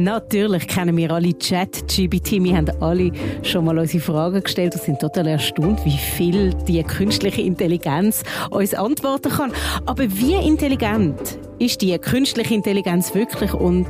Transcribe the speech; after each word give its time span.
Natürlich 0.00 0.68
kennen 0.68 0.96
wir 0.96 1.10
alle 1.10 1.34
ChatGPT. 1.34 2.40
Wir 2.44 2.56
haben 2.56 2.70
alle 2.80 3.10
schon 3.42 3.64
mal 3.64 3.76
unsere 3.76 4.00
Fragen 4.00 4.44
gestellt 4.44 4.72
und 4.74 4.82
sind 4.82 5.00
total 5.00 5.26
erstaunt, 5.26 5.84
wie 5.84 5.98
viel 5.98 6.54
die 6.68 6.80
künstliche 6.84 7.42
Intelligenz 7.42 8.22
uns 8.50 8.74
antworten 8.74 9.32
kann. 9.32 9.52
Aber 9.86 10.04
wie 10.04 10.34
intelligent 10.34 11.40
ist 11.58 11.82
die 11.82 11.98
künstliche 11.98 12.54
Intelligenz 12.54 13.12
wirklich 13.12 13.52
und 13.52 13.88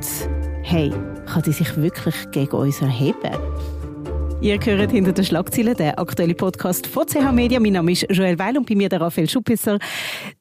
hey, 0.62 0.90
kann 1.26 1.42
die 1.42 1.52
sich 1.52 1.76
wirklich 1.76 2.14
gegen 2.30 2.56
uns 2.56 2.80
erheben? 2.80 3.36
Ihr 4.40 4.58
hört 4.64 4.92
hinter 4.92 5.12
den 5.12 5.26
Schlagzeilen 5.26 5.76
den 5.76 5.90
aktuellen 5.98 6.36
Podcast 6.36 6.86
von 6.86 7.06
CH 7.06 7.32
Media. 7.32 7.60
Mein 7.60 7.74
Name 7.74 7.92
ist 7.92 8.06
Joel 8.08 8.38
Weil 8.38 8.56
und 8.56 8.66
bei 8.66 8.76
mir 8.76 8.88
der 8.88 9.02
Raphael 9.02 9.28
Schuppisser, 9.28 9.78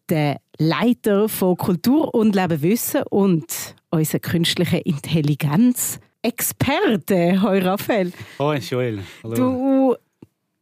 der 0.07 0.37
Leiter 0.59 1.27
von 1.27 1.57
Kultur 1.57 2.13
und 2.13 2.35
Leben 2.35 2.61
Wissen 2.61 3.01
und 3.09 3.75
unser 3.89 4.19
künstliche 4.19 4.77
Intelligenz. 4.77 5.99
Experte, 6.21 7.41
hoi 7.41 7.59
Raphael. 7.59 8.11
Hoi 8.39 8.57
Joel. 8.57 8.99
Hallo. 9.23 9.35
Du, 9.35 9.95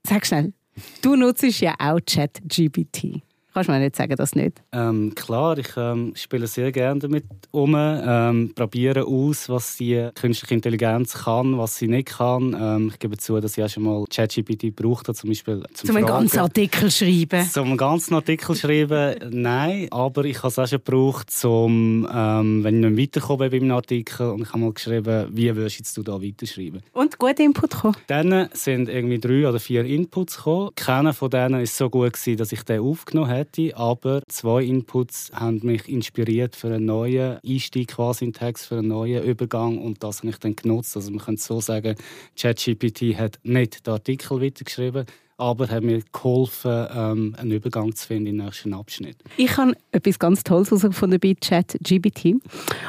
sag 0.06 0.26
schnell, 0.26 0.54
du 1.02 1.16
nutzt 1.16 1.44
ja 1.60 1.76
auch 1.80 2.00
ChatGPT. 2.06 3.22
Kannst 3.56 3.70
du 3.70 3.72
mir 3.72 3.80
nicht 3.80 3.96
sagen, 3.96 4.14
das 4.18 4.36
nicht? 4.36 4.62
Ähm, 4.74 5.16
klar, 5.16 5.58
ich 5.58 5.70
ähm, 5.78 6.12
spiele 6.14 6.46
sehr 6.46 6.74
gerne 6.74 7.00
damit 7.00 7.24
um, 7.52 7.74
ähm, 7.74 8.52
probiere 8.54 9.06
aus, 9.06 9.48
was 9.48 9.78
die 9.78 10.10
künstliche 10.14 10.56
Intelligenz 10.56 11.14
kann, 11.24 11.58
was 11.58 11.78
sie 11.78 11.88
nicht 11.88 12.10
kann. 12.10 12.54
Ähm, 12.60 12.90
ich 12.92 13.00
gebe 13.00 13.16
zu, 13.16 13.40
dass 13.40 13.58
ich 13.58 13.64
auch 13.64 13.70
schon 13.70 13.84
mal 13.84 14.04
ChatGPT 14.10 14.76
gebraucht 14.76 15.08
habe, 15.08 15.18
zum 15.18 15.30
Beispiel 15.30 15.64
zum, 15.74 15.88
zum 15.88 15.96
einen 15.96 16.06
ganzen 16.06 16.40
Artikel 16.40 16.92
schreiben. 16.92 17.50
Zum 17.50 17.68
einen 17.70 17.78
ganzen 17.78 18.16
Artikel 18.16 18.58
schreiben, 18.58 19.16
nein, 19.32 19.88
aber 19.90 20.26
ich 20.26 20.40
habe 20.40 20.50
es 20.50 20.60
auch 20.60 20.68
schon 20.68 20.82
gebraucht, 20.84 21.32
zum, 21.32 22.06
ähm, 22.14 22.62
wenn 22.62 22.84
ich 22.84 22.90
nicht 22.90 23.16
weiterkomme 23.16 23.50
bei 23.50 23.60
meinem 23.62 23.72
Artikel 23.72 24.32
und 24.32 24.42
ich 24.42 24.50
habe 24.50 24.60
mal 24.60 24.74
geschrieben, 24.74 25.30
wie 25.32 25.56
würdest 25.56 25.96
du 25.96 26.04
da 26.04 26.22
weiterschreiben? 26.22 26.82
Und 26.92 27.18
gut 27.18 27.40
Input 27.40 27.70
gekommen? 27.70 27.96
Dann 28.08 28.50
sind 28.52 28.90
irgendwie 28.90 29.20
drei 29.20 29.48
oder 29.48 29.62
vier 29.62 29.86
Inputs 29.86 30.36
gekommen. 30.36 30.72
Keiner 30.76 31.14
von 31.14 31.30
denen 31.30 31.60
war 31.60 31.66
so 31.66 31.90
gut 31.90 32.12
gewesen, 32.12 32.36
dass 32.36 32.52
ich 32.52 32.64
den 32.64 32.82
aufgenommen 32.82 33.30
habe 33.30 33.45
hätte, 33.46 33.78
aber 33.78 34.22
zwei 34.28 34.64
Inputs 34.64 35.32
haben 35.34 35.60
mich 35.64 35.88
inspiriert 35.88 36.56
für 36.56 36.68
einen 36.68 36.86
neuen 36.86 37.40
Einstieg 37.46 37.90
quasi 37.90 38.26
in 38.26 38.34
Text, 38.34 38.68
für 38.68 38.78
einen 38.78 38.90
neuen 38.90 39.24
Übergang 39.24 39.78
und 39.78 40.04
das 40.04 40.20
habe 40.20 40.30
ich 40.30 40.38
dann 40.38 40.56
genutzt. 40.56 40.96
Also 40.96 41.12
man 41.12 41.24
könnte 41.24 41.42
so 41.42 41.60
sagen, 41.62 41.96
ChatGPT 42.40 43.18
hat 43.18 43.40
nicht 43.44 43.86
den 43.86 43.94
Artikel 43.94 44.42
weitergeschrieben, 44.42 45.06
aber 45.38 45.68
hat 45.68 45.84
mir 45.84 46.02
geholfen, 46.12 46.88
ähm, 46.94 47.36
einen 47.38 47.52
Übergang 47.52 47.94
zu 47.96 48.08
finden 48.08 48.28
in 48.28 48.38
den 48.38 48.46
nächsten 48.46 48.74
Abschnitt. 48.74 49.18
Ich 49.38 49.58
habe 49.58 49.74
etwas 49.92 50.20
ganz 50.20 50.44
Tolles 50.44 50.70
herausgefunden 50.70 51.20
bei 51.20 51.36
ChatGPT. 51.36 52.36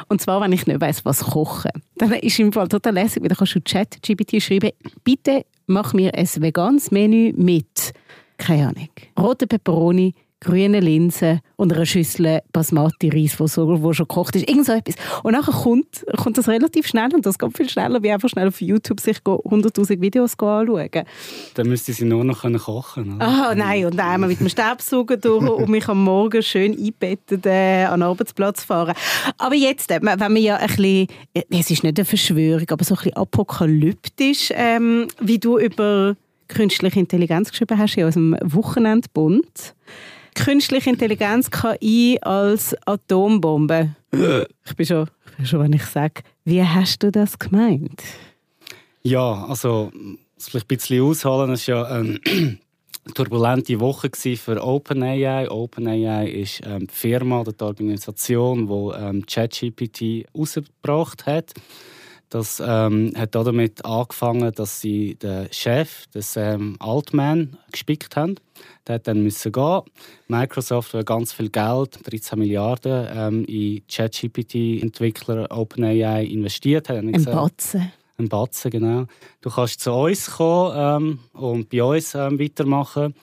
Und 0.07 0.21
zwar, 0.21 0.41
wenn 0.41 0.53
ich 0.53 0.65
nicht 0.65 0.79
weiss, 0.79 1.03
was 1.03 1.23
kochen. 1.23 1.71
Dann 1.95 2.13
ist 2.13 2.39
im 2.39 2.53
Fall 2.53 2.67
total 2.67 2.93
lässig, 2.93 3.21
weil 3.21 3.29
dann 3.29 3.37
kannst 3.37 3.55
du 3.55 3.61
ChatGPT 3.61 4.41
schreiben, 4.41 4.71
bitte 5.03 5.45
mach 5.67 5.93
mir 5.93 6.13
ein 6.15 6.27
veganes 6.37 6.91
Menü 6.91 7.33
mit, 7.35 7.93
keine 8.37 8.69
Ahnung, 8.69 8.89
rote 9.19 9.47
Peperoni, 9.47 10.13
grüne 10.39 10.79
Linsen 10.79 11.41
und 11.55 11.73
einer 11.73 11.85
Schüssel 11.85 12.41
Basmati-Reis, 12.53 13.39
wo, 13.39 13.47
so, 13.47 13.81
wo 13.81 13.93
schon 13.93 14.07
gekocht 14.07 14.35
ist. 14.35 14.47
Irgend 14.47 14.65
so 14.65 14.73
etwas. 14.73 14.95
Und 15.23 15.31
nachher 15.31 15.53
kommt, 15.53 16.05
kommt 16.15 16.37
das 16.37 16.47
relativ 16.47 16.87
schnell 16.87 17.13
und 17.13 17.25
das 17.25 17.39
geht 17.39 17.57
viel 17.57 17.69
schneller, 17.69 18.03
wie 18.03 18.11
einfach 18.11 18.29
schnell 18.29 18.47
auf 18.47 18.61
YouTube 18.61 18.99
sich 18.99 19.17
100'000 19.17 19.99
Videos 19.99 20.33
anschauen. 20.37 20.89
Dann 21.55 21.67
müsste 21.67 21.93
sie 21.93 22.05
nur 22.05 22.23
noch 22.23 22.43
kochen 22.63 23.15
oder? 23.15 23.25
Ah, 23.25 23.55
nein, 23.55 23.85
und 23.85 23.97
dann 23.97 24.07
einmal 24.07 24.29
mit 24.29 24.39
dem 24.39 24.49
Staubsauger 24.49 25.17
durch 25.17 25.49
und 25.49 25.69
mich 25.69 25.87
am 25.87 26.03
Morgen 26.03 26.43
schön 26.43 26.77
einbettet 26.77 27.45
äh, 27.45 27.85
an 27.85 28.01
den 28.01 28.03
Arbeitsplatz 28.03 28.63
fahren. 28.63 28.93
Aber 29.37 29.55
jetzt, 29.55 29.89
äh, 29.91 29.99
wenn 30.01 30.33
wir 30.35 30.41
ja 30.41 30.55
ein 30.57 30.67
bisschen, 30.67 31.07
äh, 31.33 31.43
es 31.49 31.71
ist 31.71 31.83
nicht 31.83 31.97
eine 31.97 32.05
Verschwörung, 32.05 32.69
aber 32.69 32.83
so 32.83 32.93
ein 32.93 32.97
bisschen 32.97 33.13
apokalyptisch, 33.17 34.51
ähm, 34.53 35.07
wie 35.19 35.39
du 35.39 35.57
über 35.57 36.15
künstliche 36.47 36.99
Intelligenz 36.99 37.49
geschrieben 37.51 37.77
hast 37.77 37.97
in 37.97 38.05
unserem 38.05 38.37
Wochenendbund 38.41 39.75
künstliche 40.37 40.89
Intelligenz 40.89 41.49
KI 41.49 42.19
als 42.21 42.75
Atombombe. 42.85 43.95
ich 44.11 44.75
bin 44.75 44.85
schon, 44.85 45.09
ich 45.25 45.37
bin 45.37 45.45
schon, 45.45 45.59
wenn 45.61 45.73
ich 45.73 45.83
sage, 45.83 46.21
wie 46.45 46.63
hast 46.63 47.03
du 47.03 47.11
das 47.11 47.37
gemeint? 47.37 48.03
Ja, 49.03 49.45
also 49.45 49.91
vielleicht 50.37 50.65
ein 50.65 50.77
bisschen 50.77 51.03
ausholen, 51.03 51.51
es 51.51 51.67
war 51.67 51.75
ja 51.75 51.83
eine 51.83 52.19
turbulente 53.13 53.79
Woche 53.79 54.09
für 54.13 54.63
OpenAI. 54.63 55.49
OpenAI 55.49 56.29
ist 56.29 56.61
ähm, 56.65 56.87
die 56.87 56.93
Firma 56.93 57.43
die 57.43 57.63
Organisation, 57.63 58.67
die 58.67 58.97
ähm, 58.97 59.25
ChatGPT 59.25 60.25
rausgebracht 60.37 61.25
hat. 61.25 61.53
Das 62.29 62.61
ähm, 62.65 63.13
hat 63.15 63.35
damit 63.35 63.85
angefangen, 63.85 64.51
dass 64.53 64.81
sie 64.81 65.15
den 65.15 65.47
Chef, 65.51 66.07
den 66.07 66.21
Sam 66.21 66.75
Altman, 66.79 67.57
gespickt 67.71 68.17
haben. 68.17 68.35
Der 68.85 68.95
hat 68.95 69.07
dann 69.07 69.23
müssen 69.23 69.51
gehen. 69.51 69.81
Microsoft 70.27 70.93
hat 70.93 71.05
ganz 71.05 71.31
viel 71.31 71.49
Geld, 71.49 71.99
13 72.03 72.37
Milliarden, 72.37 73.07
ähm, 73.13 73.45
in 73.45 73.81
ChatGPT-Entwickler 73.87 75.47
OpenAI 75.49 76.25
investiert. 76.25 76.89
Ein 76.89 77.11
Batzen. 77.23 77.93
Ein 78.17 78.29
Batzen, 78.29 78.71
genau. 78.71 79.05
Du 79.41 79.49
kannst 79.49 79.79
zu 79.79 79.93
uns 79.93 80.29
kommen 80.31 81.19
ähm, 81.33 81.41
und 81.41 81.69
bei 81.69 81.83
uns 81.83 82.13
ähm, 82.13 82.39
weitermachen. 82.39 83.13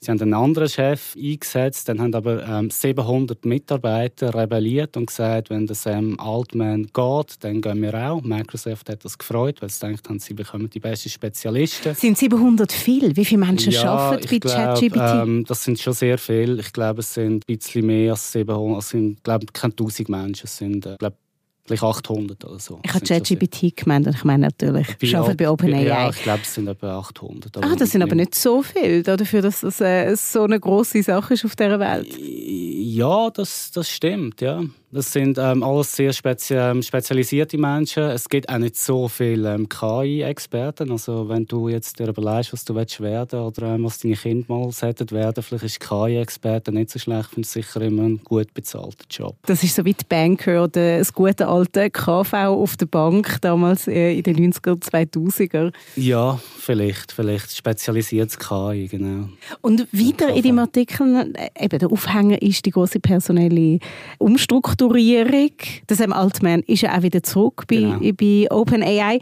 Sie 0.00 0.10
haben 0.10 0.20
einen 0.20 0.34
anderen 0.34 0.68
Chef 0.68 1.16
eingesetzt, 1.16 1.88
dann 1.88 2.00
haben 2.00 2.14
aber 2.14 2.46
ähm, 2.46 2.70
700 2.70 3.44
Mitarbeiter 3.44 4.34
rebelliert 4.34 4.96
und 4.96 5.06
gesagt, 5.06 5.50
wenn 5.50 5.66
der 5.66 5.76
Sam 5.76 6.18
Altman 6.18 6.88
geht, 6.92 7.36
dann 7.40 7.60
gehen 7.60 7.82
wir 7.82 7.94
auch. 7.94 8.22
Microsoft 8.22 8.88
hat 8.88 9.04
das 9.04 9.16
gefreut, 9.16 9.62
weil 9.62 9.70
sie 9.70 9.86
denkt 9.86 10.08
haben, 10.08 10.18
sie 10.18 10.34
bekommen 10.34 10.68
die 10.68 10.80
besten 10.80 11.08
Spezialisten. 11.08 11.94
Sind 11.94 12.18
700 12.18 12.70
viel? 12.72 13.16
Wie 13.16 13.24
viele 13.24 13.44
Menschen 13.44 13.72
ja, 13.72 13.84
arbeiten 13.84 14.28
bei 14.28 14.38
ChatGPT? 14.38 14.96
Ähm, 14.96 15.44
das 15.46 15.64
sind 15.64 15.78
schon 15.78 15.92
sehr 15.92 16.18
viele. 16.18 16.60
Ich 16.60 16.72
glaube, 16.72 17.00
es 17.00 17.14
sind 17.14 17.44
ein 17.48 17.56
bisschen 17.56 17.86
mehr 17.86 18.12
als 18.12 18.32
700. 18.32 18.82
Es 18.82 18.88
sind, 18.90 19.24
glaube 19.24 19.46
keine 19.52 19.72
1000 19.72 20.08
Menschen. 20.08 20.44
Es 20.44 20.56
sind, 20.56 20.86
äh, 20.86 20.96
glaube 20.98 21.16
vielleicht 21.64 21.82
800 21.82 22.44
oder 22.44 22.58
so. 22.58 22.80
Ich 22.84 22.92
habe 22.92 23.04
ChatGPT 23.04 23.76
gemeint 23.76 24.06
und 24.06 24.14
ich 24.14 24.24
meine 24.24 24.46
natürlich, 24.46 24.86
ich 25.00 25.16
arbeite 25.16 25.36
bei 25.36 25.50
OpenAI. 25.50 25.86
Ja, 25.86 26.10
ich 26.10 26.22
glaube, 26.22 26.40
es 26.42 26.54
sind 26.54 26.68
etwa 26.68 26.98
800. 26.98 27.56
Ah, 27.58 27.74
das 27.76 27.90
sind 27.90 28.02
aber 28.02 28.14
nicht 28.14 28.34
so 28.34 28.62
viele, 28.62 29.02
dafür, 29.02 29.42
dass 29.42 29.60
das 29.60 29.80
äh, 29.80 30.14
so 30.16 30.44
eine 30.44 30.60
große 30.60 31.02
Sache 31.02 31.34
ist 31.34 31.44
auf 31.44 31.56
dieser 31.56 31.80
Welt. 31.80 32.08
Ja, 32.18 33.30
das, 33.30 33.70
das 33.70 33.88
stimmt, 33.88 34.40
ja. 34.40 34.62
Das 34.94 35.12
sind 35.12 35.38
ähm, 35.38 35.64
alles 35.64 35.96
sehr 35.96 36.12
spezi 36.12 36.54
ähm, 36.54 36.80
spezialisierte 36.80 37.58
Menschen. 37.58 38.04
Es 38.04 38.28
gibt 38.28 38.48
auch 38.48 38.58
nicht 38.58 38.76
so 38.76 39.08
viele 39.08 39.52
ähm, 39.52 39.68
KI-Experten. 39.68 40.92
Also 40.92 41.28
wenn 41.28 41.46
du 41.46 41.68
jetzt 41.68 41.98
dir 41.98 42.06
überlegst, 42.06 42.52
was 42.52 42.64
du 42.64 42.76
willst 42.76 43.00
werden 43.00 43.40
oder 43.40 43.74
ähm, 43.74 43.82
was 43.82 43.98
deine 43.98 44.14
Kinder 44.14 44.44
mal 44.46 44.70
sollten 44.70 45.10
werden, 45.10 45.42
vielleicht 45.42 45.64
ist 45.64 45.80
KI-Experte 45.80 46.70
nicht 46.70 46.90
so 46.90 47.00
schlecht, 47.00 47.30
finde 47.30 47.48
sicher 47.48 47.80
immer 47.80 48.04
ein 48.04 48.20
gut 48.22 48.54
bezahlter 48.54 49.04
Job. 49.10 49.34
Das 49.46 49.64
ist 49.64 49.74
so 49.74 49.84
wie 49.84 49.94
die 49.94 50.04
Banker 50.08 50.62
oder 50.62 50.98
das 50.98 51.12
gute 51.12 51.48
alte 51.48 51.90
KV 51.90 52.32
auf 52.32 52.76
der 52.76 52.86
Bank 52.86 53.38
damals 53.40 53.88
äh, 53.88 54.12
in 54.12 54.22
den 54.22 54.52
90er, 54.52 54.80
2000er. 54.80 55.72
Ja, 55.96 56.38
vielleicht, 56.60 57.10
vielleicht 57.10 57.50
spezialisiertes 57.50 58.38
KI, 58.38 58.86
genau. 58.86 59.28
Und 59.60 59.88
wieder 59.90 60.32
in 60.32 60.42
dem 60.42 60.60
Artikel, 60.60 61.34
äh, 61.34 61.64
eben 61.64 61.80
der 61.80 61.90
Aufhänger 61.90 62.40
ist 62.40 62.64
die 62.64 62.70
große 62.70 63.00
personelle 63.00 63.80
Umstrukturierung 64.18 64.83
Strukturierung. 64.84 65.52
Das 65.86 65.98
Sam 65.98 66.12
Altman 66.12 66.60
ist 66.60 66.82
ja 66.82 66.96
auch 66.96 67.02
wieder 67.02 67.22
zurück 67.22 67.64
bei, 67.68 67.76
genau. 67.76 68.12
bei 68.12 68.46
OpenAI. 68.50 69.20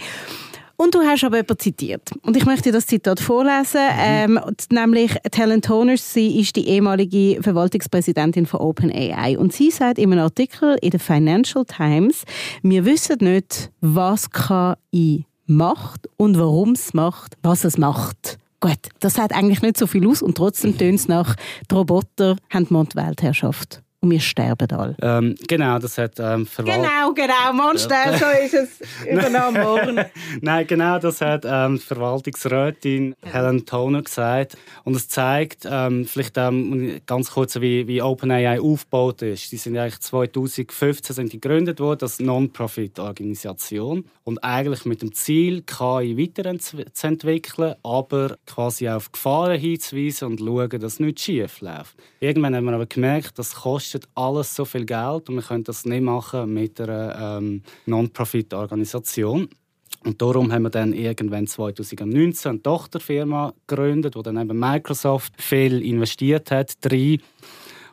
Und 0.76 0.94
du 0.94 1.00
hast 1.00 1.22
aber 1.22 1.36
jemanden 1.36 1.58
zitiert. 1.58 2.10
Und 2.22 2.36
ich 2.36 2.44
möchte 2.44 2.72
das 2.72 2.86
Zitat 2.86 3.20
vorlesen. 3.20 3.80
Mhm. 3.80 4.38
Ähm, 4.38 4.40
nämlich 4.70 5.14
Helen 5.32 5.62
Toners, 5.62 6.12
sie 6.12 6.40
ist 6.40 6.56
die 6.56 6.66
ehemalige 6.66 7.40
Verwaltungspräsidentin 7.40 8.46
von 8.46 8.60
OpenAI. 8.60 9.38
Und 9.38 9.52
sie 9.52 9.70
sagt 9.70 9.98
in 9.98 10.10
einem 10.12 10.24
Artikel 10.24 10.76
in 10.82 10.90
der 10.90 10.98
Financial 10.98 11.64
Times, 11.64 12.24
wir 12.62 12.84
wissen 12.84 13.18
nicht, 13.20 13.70
was 13.80 14.30
KI 14.30 15.24
macht 15.46 16.08
und 16.16 16.36
warum 16.36 16.72
es 16.72 16.94
macht, 16.94 17.36
was 17.42 17.64
es 17.64 17.78
macht. 17.78 18.38
Gut, 18.60 18.78
das 19.00 19.14
sagt 19.14 19.34
eigentlich 19.34 19.62
nicht 19.62 19.76
so 19.76 19.86
viel 19.86 20.06
aus 20.08 20.22
und 20.22 20.36
trotzdem 20.36 20.76
tönt 20.78 21.00
es 21.00 21.08
nach, 21.08 21.36
die 21.70 21.74
Roboter 21.74 22.36
haben 22.50 22.66
die 22.66 22.96
Weltherrschaft 22.96 23.82
und 24.02 24.10
wir 24.10 24.20
sterben 24.20 24.70
alle. 24.72 24.96
Ähm, 25.00 25.36
genau, 25.46 25.78
das 25.78 25.96
hat 25.96 26.18
ähm, 26.18 26.44
Verwalt 26.44 26.74
Genau, 26.76 27.12
genau, 27.14 27.52
Monster, 27.52 28.18
so 28.18 28.24
ist 28.44 28.54
es 28.54 28.80
übernommen 29.08 29.64
worden. 29.64 30.04
Nein, 30.40 30.66
genau, 30.66 30.98
das 30.98 31.20
hat 31.20 31.44
ähm, 31.46 31.78
Verwaltungsrätin 31.78 33.14
Helen 33.22 33.64
Toner 33.64 34.02
gesagt. 34.02 34.56
Und 34.82 34.96
es 34.96 35.08
zeigt 35.08 35.68
ähm, 35.70 36.04
vielleicht 36.04 36.36
ähm, 36.36 37.00
ganz 37.06 37.30
kurz, 37.30 37.60
wie, 37.60 37.86
wie 37.86 38.02
OpenAI 38.02 38.60
aufgebaut 38.60 39.22
ist. 39.22 39.52
Die 39.52 39.56
sind 39.56 39.78
eigentlich 39.78 40.00
2015 40.00 41.14
sind 41.14 41.32
die 41.32 41.40
gegründet 41.40 41.78
worden 41.78 42.00
als 42.02 42.18
Non-Profit-Organisation 42.18 44.04
und 44.24 44.42
eigentlich 44.42 44.84
mit 44.84 45.02
dem 45.02 45.12
Ziel, 45.12 45.62
KI 45.62 46.16
weiterzuentwickeln, 46.18 47.74
aber 47.82 48.36
quasi 48.46 48.88
auf 48.88 49.12
Gefahren 49.12 49.58
hinzuweisen 49.58 50.28
und 50.28 50.40
schauen, 50.40 50.80
dass 50.80 51.00
nichts 51.00 51.22
schief 51.22 51.60
läuft. 51.60 51.96
Irgendwann 52.20 52.56
haben 52.56 52.64
wir 52.64 52.72
aber 52.72 52.86
gemerkt, 52.86 53.38
dass 53.38 53.54
kostet 53.54 53.91
kostet 53.92 54.08
alles 54.14 54.54
so 54.54 54.64
viel 54.64 54.86
Geld 54.86 55.28
und 55.28 55.34
wir 55.34 55.42
können 55.42 55.64
das 55.64 55.84
nicht 55.84 56.02
machen 56.02 56.54
mit 56.54 56.80
einer 56.80 57.38
ähm, 57.38 57.62
Non-Profit-Organisation. 57.84 59.48
Und 60.04 60.22
darum 60.22 60.50
haben 60.50 60.62
wir 60.62 60.70
dann 60.70 60.94
irgendwann 60.94 61.46
2019 61.46 62.50
eine 62.50 62.62
Tochterfirma 62.62 63.52
gegründet, 63.66 64.16
wo 64.16 64.22
dann 64.22 64.40
eben 64.40 64.58
Microsoft 64.58 65.34
viel 65.40 65.82
investiert 65.82 66.50
hat, 66.50 66.72
drei 66.80 67.18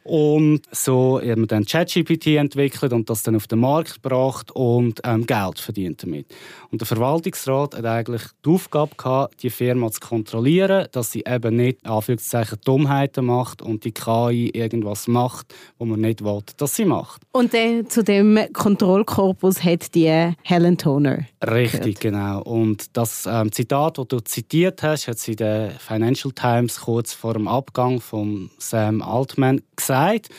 und 0.09 0.61
so 0.71 1.21
haben 1.21 1.41
wir 1.41 1.47
dann 1.47 1.65
ChatGPT 1.65 2.27
entwickelt 2.38 2.94
und 2.94 3.11
das 3.11 3.21
dann 3.21 3.35
auf 3.35 3.45
den 3.45 3.59
Markt 3.59 4.01
gebracht 4.01 4.50
und 4.51 5.00
ähm, 5.03 5.27
Geld 5.27 5.59
verdient 5.59 6.01
damit. 6.01 6.25
Und 6.71 6.81
der 6.81 6.88
Verwaltungsrat 6.88 7.75
hat 7.75 7.85
eigentlich 7.85 8.23
die 8.44 8.50
Aufgabe 8.50 8.95
gehabt, 8.95 9.44
die 9.44 9.51
Firma 9.51 9.91
zu 9.91 10.00
kontrollieren, 10.00 10.88
dass 10.94 11.11
sie 11.11 11.25
eben 11.27 11.56
nicht 11.56 11.85
Anführungszeichen 11.85 12.57
Dummheiten 12.65 13.25
macht 13.25 13.61
und 13.61 13.83
die 13.83 13.91
KI 13.91 14.50
irgendwas 14.50 15.07
macht, 15.07 15.53
wo 15.77 15.85
man 15.85 16.01
nicht 16.01 16.23
will, 16.23 16.41
dass 16.57 16.75
sie 16.75 16.85
macht. 16.85 17.21
Und 17.31 17.53
dann 17.53 17.88
zu 17.88 18.03
dem 18.03 18.39
Kontrollkorpus 18.51 19.63
hat 19.63 19.94
die 19.94 20.33
Helen 20.41 20.77
Toner. 20.79 21.19
Richtig, 21.45 22.00
gehört. 22.00 22.00
genau. 22.00 22.41
Und 22.41 22.97
das 22.97 23.27
ähm, 23.29 23.51
Zitat, 23.51 24.00
das 24.00 24.07
du 24.07 24.19
zitiert 24.21 24.81
hast, 24.81 25.07
hat 25.07 25.19
sie 25.19 25.31
in 25.31 25.38
der 25.38 25.71
Financial 25.77 26.31
Times 26.33 26.81
kurz 26.81 27.13
vor 27.13 27.33
dem 27.33 27.47
Abgang 27.47 28.01
von 28.01 28.50
Sam 28.57 29.03
Altman 29.03 29.61
gesagt 29.75 29.98
gesagt. 29.99 30.29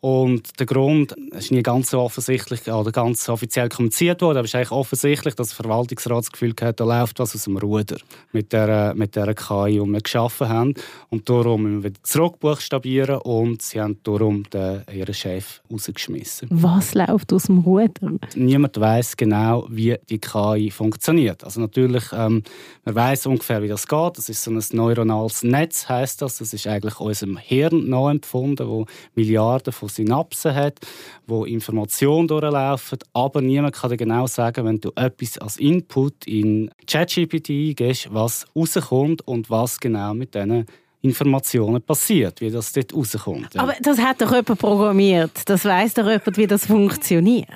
Und 0.00 0.58
der 0.58 0.66
Grund 0.66 1.12
ist 1.32 1.52
nie 1.52 1.62
ganz 1.62 1.90
so 1.90 2.00
offensichtlich 2.00 2.66
oder 2.66 2.90
ganz 2.90 3.28
offiziell 3.28 3.68
kommuniziert 3.68 4.22
worden, 4.22 4.38
aber 4.38 4.44
es 4.46 4.50
ist 4.50 4.54
eigentlich 4.54 4.70
offensichtlich, 4.70 5.34
dass 5.34 5.48
der 5.48 5.56
Verwaltungsrat 5.56 6.18
das 6.18 6.32
Gefühl 6.32 6.54
hat, 6.62 6.80
da 6.80 6.84
läuft 6.84 7.18
was 7.18 7.34
aus 7.34 7.44
dem 7.44 7.58
Ruder 7.58 7.98
mit 8.32 8.52
der, 8.52 8.94
mit 8.94 9.14
der 9.14 9.34
KI, 9.34 9.72
die 9.72 9.86
wir 9.86 10.00
geschaffen 10.00 10.48
haben. 10.48 10.74
Und 11.10 11.28
darum 11.28 11.64
müssen 11.64 11.82
wir 11.82 11.90
wieder 11.90 12.02
zurückbuchstabieren 12.02 13.18
und 13.18 13.60
sie 13.60 13.80
haben 13.80 13.98
darum 14.02 14.44
den, 14.50 14.82
ihren 14.90 15.12
Chef 15.12 15.60
rausgeschmissen. 15.70 16.48
Was 16.50 16.94
läuft 16.94 17.32
aus 17.34 17.44
dem 17.44 17.58
Ruder? 17.58 18.12
Niemand 18.34 18.80
weiß 18.80 19.18
genau, 19.18 19.66
wie 19.68 19.96
die 20.08 20.18
KI 20.18 20.70
funktioniert. 20.70 21.44
Also 21.44 21.60
natürlich, 21.60 22.04
ähm, 22.14 22.42
man 22.86 22.94
weiß 22.94 23.26
ungefähr, 23.26 23.62
wie 23.62 23.68
das 23.68 23.86
geht. 23.86 24.16
Das 24.16 24.30
ist 24.30 24.42
so 24.42 24.50
ein 24.50 24.62
neuronales 24.72 25.42
Netz, 25.42 25.88
heißt 25.90 26.22
das. 26.22 26.38
Das 26.38 26.54
ist 26.54 26.66
eigentlich 26.66 26.98
unserem 27.00 27.36
Hirn 27.36 27.90
nachempfunden, 27.90 28.66
wo 28.66 28.86
Milliarden 29.14 29.72
von 29.74 29.89
Synapsen 29.90 30.54
hat, 30.54 30.78
wo 31.26 31.44
Informationen 31.44 32.26
durchlaufen, 32.26 32.98
aber 33.12 33.40
niemand 33.42 33.76
kann 33.76 33.90
dir 33.90 33.96
genau 33.96 34.26
sagen, 34.26 34.64
wenn 34.64 34.80
du 34.80 34.90
etwas 34.96 35.38
als 35.38 35.56
Input 35.58 36.26
in 36.26 36.70
ChatGPT 36.86 37.50
eingibst, 37.50 38.12
was 38.12 38.46
rauskommt 38.56 39.26
und 39.26 39.50
was 39.50 39.78
genau 39.78 40.14
mit 40.14 40.34
diesen 40.34 40.66
Informationen 41.02 41.80
passiert, 41.82 42.40
wie 42.40 42.50
das 42.50 42.72
dort 42.72 42.94
rauskommt. 42.94 43.56
Aber 43.58 43.74
das 43.80 43.98
hat 43.98 44.20
doch 44.20 44.32
jemand 44.32 44.58
programmiert. 44.58 45.42
Das 45.46 45.64
weiß 45.64 45.94
doch 45.94 46.06
jemand, 46.06 46.36
wie 46.36 46.46
das 46.46 46.66
funktioniert. 46.66 47.48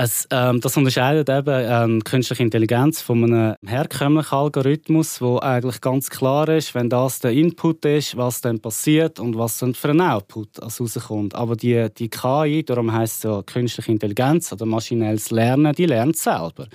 Es, 0.00 0.28
ähm, 0.30 0.60
das 0.60 0.76
unterscheidet 0.76 1.28
eben 1.28 1.64
ähm, 1.68 2.04
künstliche 2.04 2.44
Intelligenz 2.44 3.02
von 3.02 3.24
einem 3.24 3.56
herkömmlichen 3.66 4.32
Algorithmus, 4.32 5.20
wo 5.20 5.40
eigentlich 5.40 5.80
ganz 5.80 6.08
klar 6.08 6.48
ist, 6.50 6.72
wenn 6.76 6.88
das 6.88 7.18
der 7.18 7.32
Input 7.32 7.84
ist, 7.84 8.16
was 8.16 8.40
dann 8.40 8.60
passiert 8.60 9.18
und 9.18 9.36
was 9.36 9.58
dann 9.58 9.74
für 9.74 9.90
ein 9.90 10.00
Output 10.00 10.62
rauskommt. 10.62 11.34
Aber 11.34 11.56
die, 11.56 11.88
die 11.98 12.08
KI, 12.08 12.62
darum 12.64 12.92
heißt 12.92 13.16
es 13.16 13.22
ja 13.24 13.42
künstliche 13.42 13.90
Intelligenz 13.90 14.52
oder 14.52 14.66
maschinelles 14.66 15.32
Lernen, 15.32 15.74
die 15.74 15.86
lernt 15.86 16.16
selber. 16.16 16.68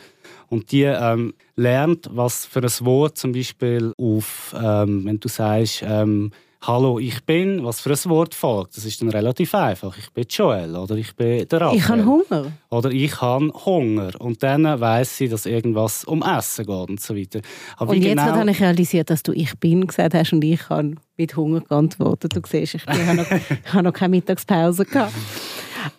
Und 0.49 0.73
die 0.73 0.83
ähm, 0.83 1.33
lernt, 1.55 2.09
was 2.11 2.45
für 2.45 2.59
ein 2.59 2.85
Wort 2.85 3.17
zum 3.17 3.31
Beispiel 3.31 3.93
auf, 3.97 4.53
ähm, 4.61 5.05
wenn 5.05 5.21
du 5.21 5.29
sagst, 5.29 5.81
ähm, 5.87 6.31
Hallo, 6.65 6.97
ich 6.97 7.25
bin, 7.25 7.65
was 7.65 7.81
für 7.81 7.89
ein 7.89 8.05
Wort 8.05 8.33
folgt. 8.33 8.77
Das 8.77 8.85
ist 8.85 9.01
dann 9.01 9.09
relativ 9.09 9.53
einfach. 9.53 9.97
Ich 9.97 10.09
bin 10.11 10.23
Joel 10.29 10.77
oder 10.77 10.95
ich 10.95 11.13
bin 11.13 11.45
der 11.49 11.59
Raphael. 11.59 11.77
Ich 11.77 11.89
habe 11.89 12.05
Hunger. 12.05 12.53
Oder 12.69 12.89
ich 12.89 13.19
habe 13.19 13.51
Hunger. 13.65 14.11
Und 14.19 14.41
dann 14.43 14.63
weiß 14.79 15.17
sie, 15.17 15.27
dass 15.27 15.45
irgendwas 15.45 16.05
um 16.05 16.21
Essen 16.21 16.65
geht 16.65 16.89
und 16.89 17.01
so 17.01 17.17
weiter. 17.17 17.41
Aber 17.75 17.91
und 17.91 18.01
jetzt 18.01 18.11
genau... 18.11 18.37
habe 18.37 18.49
ich 18.49 18.61
realisiert, 18.61 19.09
dass 19.09 19.23
du 19.23 19.33
«Ich 19.33 19.59
bin» 19.59 19.85
gesagt 19.85 20.13
hast 20.13 20.31
und 20.31 20.41
ich 20.41 20.69
habe 20.69 20.95
mit 21.17 21.35
Hunger 21.35 21.59
geantwortet. 21.59 22.33
Du 22.33 22.39
siehst, 22.47 22.75
ich, 22.75 22.87
habe 22.87 23.13
noch, 23.13 23.29
ich 23.29 23.73
habe 23.73 23.83
noch 23.83 23.93
keine 23.93 24.11
Mittagspause 24.11 24.85
gehabt. 24.85 25.11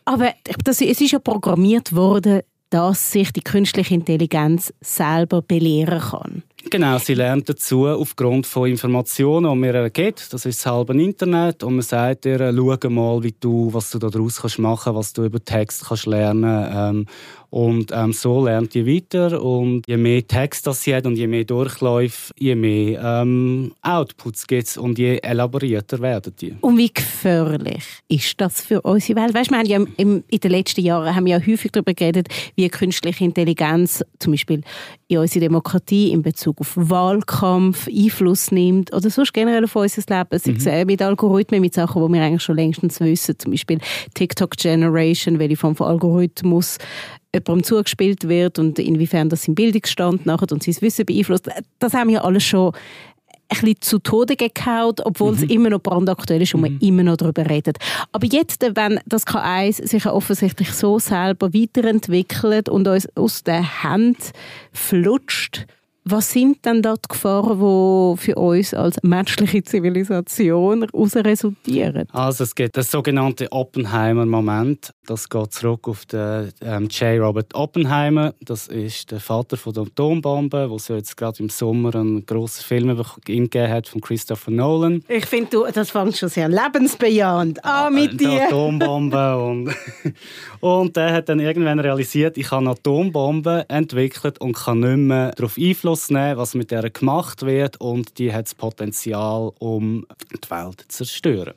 Aber 0.07 0.33
das, 0.65 0.81
es 0.81 0.99
ist 0.99 1.13
ja 1.13 1.19
programmiert 1.19 1.95
worden, 1.95 2.41
dass 2.71 3.13
sich 3.13 3.35
die 3.35 3.43
künstliche 3.43 3.93
Intelligenz 3.93 4.73
selber 4.81 5.43
belehren 5.43 6.01
kann. 6.01 6.43
Genau, 6.75 6.99
sie 6.99 7.15
lernt 7.15 7.49
dazu 7.49 7.87
aufgrund 7.87 8.49
von 8.49 8.69
Informationen, 8.69 9.49
die 9.49 9.59
mir 9.61 9.91
gibt. 9.91 10.33
Das 10.33 10.45
ist 10.45 10.59
das 10.59 10.73
halbe 10.73 11.01
Internet. 11.01 11.63
Und 11.63 11.75
man 11.75 11.83
sagt 11.83 12.27
ihr, 12.27 12.53
schau 12.53 12.91
mal, 12.91 13.23
wie 13.23 13.33
du, 13.39 13.73
was 13.73 13.91
du 13.91 14.01
daraus 14.01 14.59
machen 14.59 14.81
kannst, 14.83 14.99
was 14.99 15.13
du 15.13 15.25
über 15.25 15.45
Text 15.45 15.85
kannst 15.87 16.07
lernen 16.07 16.69
ähm, 16.75 17.07
und 17.55 17.93
ähm, 17.93 18.13
so 18.13 18.45
lernt 18.45 18.75
ihr 18.75 18.85
weiter. 18.85 19.41
Und 19.41 19.85
je 19.87 19.97
mehr 19.97 20.27
Text 20.27 20.67
das 20.67 20.83
sie 20.83 20.93
hat 20.93 21.07
und 21.07 21.15
je 21.15 21.29
mehr 21.29 21.45
Durchläufe, 21.45 22.33
je 22.37 22.57
mehr 22.57 23.01
ähm, 23.01 23.73
Outputs 23.81 24.49
gibt 24.49 24.67
es 24.67 24.77
und 24.77 24.99
je 24.99 25.19
elaborierter 25.19 26.01
werden 26.01 26.35
die. 26.41 26.57
Und 26.63 26.77
wie 26.77 26.93
gefährlich 26.93 27.85
ist 28.09 28.41
das 28.41 28.61
für 28.61 28.81
unsere 28.81 29.21
Welt? 29.21 29.35
Weißt, 29.35 29.53
wir 29.53 29.59
haben 29.59 29.67
ja 29.67 29.79
im, 29.97 30.25
in 30.29 30.41
den 30.41 30.51
letzten 30.51 30.81
Jahren 30.81 31.15
haben 31.15 31.27
wir 31.27 31.39
ja 31.39 31.47
häufig 31.47 31.71
darüber 31.71 31.95
geredet, 31.95 32.27
wie 32.57 32.69
künstliche 32.69 33.23
Intelligenz 33.23 34.05
zum 34.19 34.33
Beispiel 34.33 34.63
in 35.07 35.19
unsere 35.19 35.45
Demokratie 35.45 36.11
in 36.11 36.23
Bezug 36.23 36.61
auf 36.61 36.73
Wahlkampf 36.75 37.87
Einfluss 37.87 38.51
nimmt 38.51 38.93
oder 38.93 39.11
sonst 39.11 39.33
generell 39.33 39.63
auf 39.63 39.77
unser 39.77 40.03
Leben. 40.09 40.39
Sei 40.41 40.55
es 40.57 40.81
mhm. 40.83 40.87
mit 40.89 41.01
Algorithmen, 41.01 41.61
mit 41.61 41.75
Sachen, 41.75 42.05
die 42.05 42.13
wir 42.15 42.23
eigentlich 42.25 42.43
schon 42.43 42.57
längstens 42.57 42.99
wissen. 42.99 43.39
Zum 43.39 43.53
Beispiel 43.53 43.79
TikTok 44.15 44.57
Generation, 44.57 45.39
welche 45.39 45.57
Form 45.57 45.77
von 45.77 45.87
Algorithmus 45.87 46.79
jemandem 47.35 47.65
zugespielt 47.65 48.29
wird 48.29 48.59
und 48.59 48.79
inwiefern 48.79 49.29
das 49.29 49.47
im 49.47 49.55
Bildungsstand 49.55 50.25
nachher 50.27 50.51
und 50.53 50.63
sein 50.63 50.77
Wissen 50.81 51.05
beeinflusst. 51.05 51.51
Das 51.79 51.93
haben 51.93 52.09
wir 52.11 52.25
alles 52.25 52.45
schon 52.45 52.73
ein 53.49 53.61
bisschen 53.61 53.81
zu 53.81 53.99
Tode 53.99 54.37
gekaut, 54.37 55.01
obwohl 55.05 55.33
mhm. 55.33 55.37
es 55.37 55.51
immer 55.51 55.71
noch 55.71 55.81
brandaktuell 55.81 56.43
ist 56.43 56.55
und 56.55 56.63
mhm. 56.63 56.73
man 56.73 56.79
immer 56.81 57.03
noch 57.03 57.17
darüber 57.17 57.49
redet. 57.49 57.79
Aber 58.13 58.27
jetzt, 58.27 58.63
wenn 58.63 59.01
das 59.07 59.27
K1 59.27 59.87
sich 59.87 60.07
offensichtlich 60.07 60.73
so 60.73 60.99
selber 60.99 61.53
weiterentwickelt 61.53 62.69
und 62.69 62.89
uns 62.89 63.09
aus 63.17 63.45
der 63.45 63.83
Hand 63.83 64.33
flutscht, 64.73 65.67
was 66.07 66.31
sind 66.31 66.65
denn 66.67 66.83
da 66.83 66.95
die 66.95 67.09
Gefahren, 67.09 67.59
die 67.59 68.21
für 68.21 68.35
uns 68.35 68.75
als 68.75 69.03
menschliche 69.03 69.63
Zivilisation 69.63 70.83
daraus 70.83 71.17
resultieren? 71.17 72.07
Also 72.13 72.45
es 72.45 72.55
gibt 72.55 72.77
das 72.77 72.91
sogenannte 72.91 73.51
Oppenheimer-Moment. 73.51 74.93
Das 75.07 75.29
geht 75.29 75.53
zurück 75.53 75.89
auf 75.89 76.05
den 76.07 76.53
ähm, 76.61 76.89
J. 76.89 77.21
Robert 77.21 77.55
Oppenheimer. 77.55 78.35
Das 78.43 78.69
ist 78.69 79.11
der 79.13 79.21
Vater 79.21 79.57
von 79.57 79.73
der 79.73 79.85
Atombombe, 79.85 80.69
wo 80.69 80.77
es 80.77 80.89
jetzt 80.89 81.17
gerade 81.17 81.43
im 81.43 81.49
Sommer 81.49 81.95
einen 81.95 82.27
grossen 82.27 82.65
Film 82.65 83.03
gegeben 83.25 83.71
hat 83.71 83.89
von 83.89 84.03
Christopher 84.03 84.51
Nolan. 84.51 85.03
Ich 85.09 85.25
finde, 85.25 85.71
das 85.73 85.91
fängt 85.91 86.17
schon 86.19 86.29
sehr 86.29 86.49
lebensbejahend 86.49 87.65
an 87.65 87.95
mit 87.95 88.21
dir. 88.21 88.29
Die 88.29 88.41
Atombombe 88.41 89.37
und, 89.43 89.75
und 90.61 90.97
der 90.97 91.15
hat 91.15 91.31
dann 91.31 91.41
irgendwann 91.41 91.81
realisiert, 91.81 92.37
ich 92.37 92.51
habe 92.51 92.61
eine 92.61 92.71
Atombombe 92.73 93.65
entwickelt 93.69 94.39
und 94.41 94.55
kann 94.55 94.81
nicht 94.81 94.97
mehr 94.97 95.33
darauf 95.33 95.57
Einfluss 95.59 95.94
Einfluss 95.95 96.11
nehmen, 96.11 96.37
was 96.37 96.55
mit 96.55 96.71
der 96.73 96.91
gemacht 96.91 97.43
wird 97.43 97.81
und 97.81 98.19
die 98.19 98.33
hat 98.33 98.47
das 98.47 98.55
Potenzial, 98.55 99.53
um 99.61 100.05
die 100.33 100.51
Welt 100.51 100.81
zu 100.89 101.05
zerstören. 101.05 101.55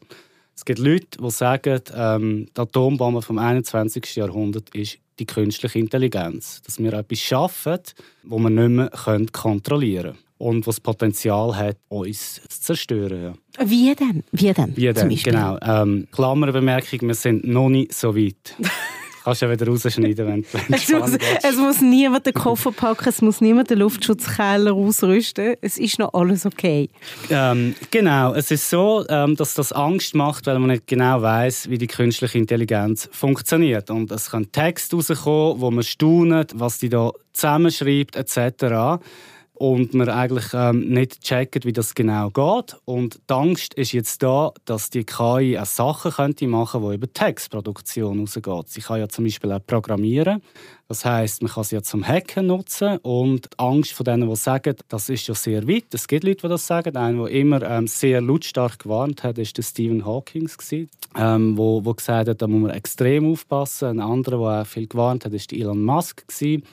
Es 0.55 0.63
gibt 0.63 0.79
Leute, 0.79 1.17
die 1.19 1.31
sagen, 1.31 1.81
ähm, 1.95 2.47
die 2.55 2.61
Atombombe 2.61 3.21
vom 3.23 3.39
21. 3.39 4.15
Jahrhundert 4.15 4.69
ist 4.75 4.99
die 5.17 5.25
künstliche 5.25 5.79
Intelligenz. 5.79 6.61
Dass 6.63 6.77
wir 6.77 6.93
etwas 6.93 7.19
schaffen, 7.19 7.79
das 7.79 8.39
wir 8.39 8.49
nicht 8.49 8.69
mehr 8.69 8.89
kontrollieren 9.31 10.03
können. 10.03 10.17
Und 10.37 10.67
was 10.67 10.75
das 10.75 10.81
Potenzial 10.81 11.55
hat, 11.55 11.77
uns 11.89 12.41
zu 12.47 12.61
zerstören. 12.61 13.35
Ja. 13.57 13.69
Wie 13.69 13.95
denn? 13.95 14.23
Wie 14.31 14.53
denn? 14.53 14.77
Wie 14.77 14.93
denn? 14.93 15.09
Genau. 15.09 15.57
Ähm, 15.63 16.07
Klammerbemerkung, 16.11 17.07
wir 17.07 17.15
sind 17.15 17.47
noch 17.47 17.69
nicht 17.69 17.93
so 17.93 18.15
weit. 18.15 18.55
Kannst 19.27 19.41
du 19.41 19.47
ja 19.47 19.51
wieder 19.51 19.67
rausschneiden, 19.67 20.25
wenn, 20.25 20.45
wenn 20.53 20.73
es, 20.73 20.89
muss, 20.89 21.17
es 21.43 21.55
muss 21.57 21.81
niemand 21.81 22.25
den 22.25 22.33
Koffer 22.33 22.71
packen, 22.71 23.09
es 23.09 23.21
muss 23.21 23.41
niemand 23.41 23.69
den 23.69 23.79
Luftschutzkeller 23.79 24.71
ausrüsten. 24.71 25.55
Es 25.59 25.77
ist 25.77 25.99
noch 25.99 26.13
alles 26.13 26.45
okay. 26.45 26.89
Ähm, 27.29 27.75
genau, 27.91 28.33
es 28.35 28.51
ist 28.51 28.69
so, 28.69 29.03
ähm, 29.09 29.35
dass 29.35 29.53
das 29.53 29.73
Angst 29.73 30.15
macht, 30.15 30.47
weil 30.47 30.57
man 30.59 30.69
nicht 30.69 30.87
genau 30.87 31.21
weiß, 31.21 31.69
wie 31.69 31.77
die 31.77 31.87
künstliche 31.87 32.37
Intelligenz 32.37 33.09
funktioniert. 33.11 33.89
Und 33.89 34.11
es 34.11 34.31
kann 34.31 34.49
Text 34.49 34.93
rauskommen, 34.93 35.59
wo 35.59 35.71
man 35.71 35.83
staunt, 35.83 36.53
was 36.55 36.79
die 36.79 36.87
da 36.87 37.11
zusammenschreibt 37.33 38.15
etc. 38.15 39.03
und 39.59 39.93
man 39.93 40.09
eigentlich 40.09 40.53
ähm, 40.53 40.89
nicht 40.89 41.21
checkt, 41.21 41.65
wie 41.65 41.73
das 41.73 41.95
genau 41.95 42.29
geht. 42.29 42.77
Und 42.85 43.19
die 43.29 43.33
Angst 43.33 43.73
ist 43.73 43.91
jetzt 43.91 44.21
da, 44.23 44.51
dass 44.65 44.89
die 44.89 45.03
KI 45.03 45.57
auch 45.59 45.65
Sachen 45.65 46.11
könnte 46.11 46.47
machen 46.47 46.81
könnte, 46.81 46.89
die 46.89 46.95
über 46.95 47.13
Textproduktion 47.13 48.19
rausgehen. 48.19 48.63
Sie 48.67 48.81
kann 48.81 48.99
ja 48.99 49.09
zum 49.09 49.25
Beispiel 49.25 49.51
auch 49.51 49.65
programmieren. 49.65 50.41
Das 50.87 51.03
heißt, 51.03 51.41
man 51.41 51.51
kann 51.51 51.63
sie 51.65 51.75
ja 51.75 51.81
zum 51.81 52.07
Hacken 52.07 52.47
nutzen 52.47 52.97
und 52.99 53.45
die 53.45 53.59
Angst 53.59 53.91
von 53.91 54.05
denen, 54.05 54.29
die 54.29 54.35
sagen, 54.37 54.75
das 54.87 55.09
ist 55.09 55.27
ja 55.27 55.35
sehr 55.35 55.67
weit. 55.67 55.93
Es 55.93 56.07
gibt 56.07 56.23
Leute, 56.23 56.43
die 56.43 56.47
das 56.47 56.65
sagen. 56.65 56.95
Einer, 56.95 57.25
der 57.25 57.31
immer 57.33 57.61
ähm, 57.61 57.87
sehr 57.87 58.21
lautstark 58.21 58.79
gewarnt 58.79 59.23
hat, 59.23 59.37
ist 59.37 59.57
der 59.57 59.63
Stephen 59.63 60.05
Hawking, 60.05 60.49
ähm, 61.17 61.57
wo, 61.57 61.83
wo 61.83 61.93
gesagt 61.93 62.29
hat, 62.29 62.41
da 62.41 62.47
muss 62.47 62.61
man 62.61 62.71
extrem 62.71 63.29
aufpassen. 63.31 63.89
Ein 63.89 63.99
anderer, 63.99 64.37
der 64.37 64.61
auch 64.61 64.67
viel 64.67 64.87
gewarnt 64.87 65.25
hat, 65.25 65.33
ist 65.33 65.51
Elon 65.51 65.83
Musk 65.83 66.25
gewesen. 66.27 66.63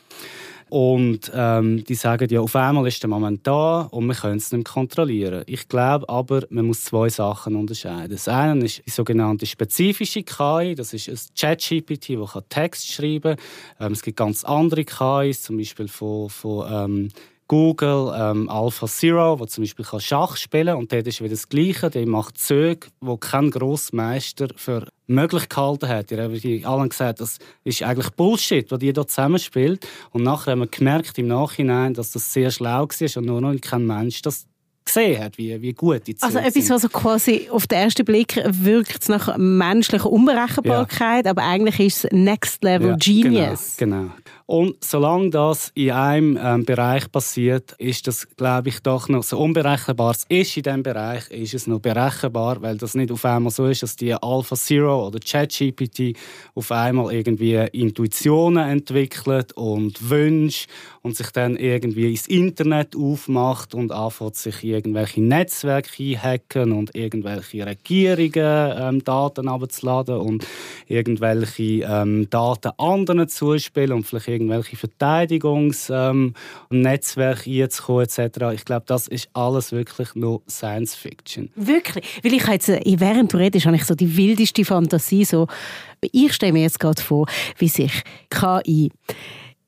Und 0.69 1.31
ähm, 1.35 1.85
die 1.85 1.95
sagen 1.95 2.29
ja, 2.31 2.41
auf 2.41 2.57
einmal 2.57 2.87
ist 2.87 3.03
der 3.03 3.11
Moment 3.11 3.47
da 3.47 3.83
und 3.83 4.07
wir 4.07 4.15
können 4.15 4.39
es 4.39 4.51
nicht 4.51 4.67
kontrollieren. 4.67 5.45
Ich 5.47 5.69
glaube 5.69 6.09
aber, 6.09 6.43
man 6.51 6.67
muss 6.67 6.85
zwei 6.85 7.09
Sachen 7.09 7.57
unterscheiden. 7.57 8.11
Das 8.11 8.29
eine 8.29 8.65
ist 8.65 8.83
die 8.85 8.91
sogenannte 8.91 9.47
spezifische 9.47 10.23
KI, 10.23 10.75
das 10.75 10.93
ist 10.95 11.09
ein 11.09 11.19
ChatGPT, 11.39 12.17
das 12.19 12.43
Text 12.49 12.91
schreiben 12.91 13.37
kann. 13.37 13.87
Ähm, 13.87 13.93
es 13.93 14.03
gibt 14.03 14.17
ganz 14.17 14.45
andere 14.45 14.85
KIs, 14.85 15.43
zum 15.43 15.59
Beispiel 15.59 15.89
von, 15.89 16.31
von 16.31 16.67
ähm, 16.71 17.09
Google 17.49 18.13
ähm, 18.17 18.49
Alpha 18.49 18.87
Zero, 18.87 19.39
wo 19.39 19.45
zum 19.45 19.65
Beispiel 19.65 19.85
Schach 20.01 20.37
spielen 20.37 20.69
kann. 20.69 20.79
Und 20.79 20.93
dort 20.93 21.07
ist 21.07 21.21
wieder 21.21 21.31
das 21.31 21.49
Gleiche. 21.49 21.91
Der 21.91 22.07
macht 22.07 22.39
Züge, 22.39 22.89
wo 23.01 23.17
kein 23.17 23.51
Grossmeister 23.51 24.49
für 24.57 24.89
möglich 25.07 25.49
gehalten 25.49 25.89
hat. 25.89 26.11
Die 26.11 26.17
haben 26.17 26.65
allen 26.65 26.89
gesagt, 26.89 27.21
das 27.21 27.39
ist 27.65 27.83
eigentlich 27.83 28.11
Bullshit, 28.11 28.71
was 28.71 28.79
die 28.79 28.93
hier 28.93 29.07
zusammenspielt. 29.07 29.87
Und 30.11 30.23
nachher 30.23 30.53
haben 30.53 30.61
wir 30.61 30.67
gemerkt 30.69 31.19
im 31.19 31.27
Nachhinein, 31.27 31.93
dass 31.93 32.13
das 32.13 32.33
sehr 32.33 32.51
schlau 32.51 32.89
war 32.89 33.17
und 33.17 33.27
nur 33.27 33.41
noch 33.41 33.61
kein 33.61 33.87
Mensch 33.87 34.23
das 34.23 34.47
gesehen 34.85 35.23
hat, 35.23 35.39
wie, 35.39 35.61
wie 35.63 35.73
gut 35.73 36.07
die 36.07 36.15
Züge 36.15 36.27
Also 36.27 36.39
etwas, 36.39 36.71
was 36.71 36.83
so 36.83 36.89
quasi 36.89 37.49
auf 37.51 37.67
den 37.67 37.79
ersten 37.79 38.05
Blick 38.05 38.41
wirkt 38.47 39.09
nach 39.09 39.37
menschlicher 39.37 40.11
Unberechenbarkeit, 40.11 41.25
ja. 41.25 41.31
aber 41.31 41.43
eigentlich 41.43 41.81
ist 41.81 42.05
es 42.05 42.13
Next 42.13 42.63
Level 42.63 42.91
ja, 42.91 42.97
Genius. 42.97 43.77
Genau, 43.77 44.03
genau. 44.03 44.13
Und 44.47 44.77
solange 44.85 45.31
das 45.31 45.71
in 45.75 45.93
einem 45.93 46.39
ähm, 46.41 46.65
Bereich 46.67 47.11
passiert, 47.11 47.73
ist 47.79 48.07
das, 48.07 48.29
glaube 48.37 48.69
ich, 48.69 48.81
doch 48.81 49.09
noch 49.09 49.23
so 49.23 49.39
unberechenbar 49.39 50.11
es 50.11 50.27
ist 50.29 50.57
in 50.59 50.63
diesem 50.63 50.83
Bereich, 50.83 51.31
ist 51.31 51.55
es 51.55 51.67
noch 51.67 51.81
berechenbar, 51.81 52.61
weil 52.61 52.77
das 52.77 52.95
nicht 52.95 53.11
auf 53.11 53.25
einmal 53.25 53.51
so 53.51 53.67
ist, 53.67 53.83
dass 53.83 53.97
die 53.97 54.13
Alpha 54.13 54.55
Zero 54.55 55.07
oder 55.07 55.19
ChatGPT 55.19 56.17
auf 56.55 56.71
einmal 56.71 57.15
irgendwie 57.15 57.55
Intuitionen 57.73 58.69
entwickelt 58.69 59.53
und 59.55 60.11
Wünsche 60.11 60.67
und 61.01 61.17
sich 61.17 61.31
dann 61.31 61.57
irgendwie 61.57 62.11
ins 62.11 62.27
Internet 62.27 62.95
aufmacht 62.97 63.75
und 63.75 63.93
anfängt, 63.93 64.37
sich 64.37 64.63
irgendwelche 64.63 65.23
Netzwerke 65.23 65.91
einhacken 65.99 66.73
und 66.73 66.95
irgendwelche 66.95 67.67
Regierungen 67.67 68.75
ähm, 68.79 69.05
Daten 69.05 69.49
abzuladen 69.49 70.17
und 70.17 70.47
irgendwelche 70.87 71.87
ähm, 71.89 72.29
Daten 72.29 72.73
anderen 72.79 73.29
zuspielen 73.29 73.93
und 73.93 74.05
vielleicht 74.07 74.34
irgendwelche 74.35 74.77
Verteidigungsnetzwerke 74.77 77.51
ähm, 77.51 77.63
einzukommen 77.63 78.05
etc. 78.05 78.19
Ich 78.55 78.65
glaube, 78.65 78.85
das 78.87 79.09
ist 79.09 79.29
alles 79.33 79.73
wirklich 79.73 80.15
nur 80.15 80.43
Science 80.49 80.95
Fiction. 80.95 81.51
Wirklich? 81.57 82.21
Weil 82.23 82.35
ich 82.35 82.47
jetzt, 82.47 82.69
äh, 82.69 82.81
während 82.99 83.33
du 83.33 83.39
redest, 83.39 83.67
habe 83.67 83.77
ich 83.77 83.85
so 83.85 83.95
die 83.95 84.17
wildeste 84.17 84.65
Fantasie. 84.65 85.25
So, 85.25 85.47
ich 86.01 86.33
stelle 86.33 86.53
mir 86.53 86.63
jetzt 86.63 86.81
gerade 86.81 87.01
vor, 87.01 87.27
wie 87.59 87.69
sich 87.69 88.03
KI 88.31 88.91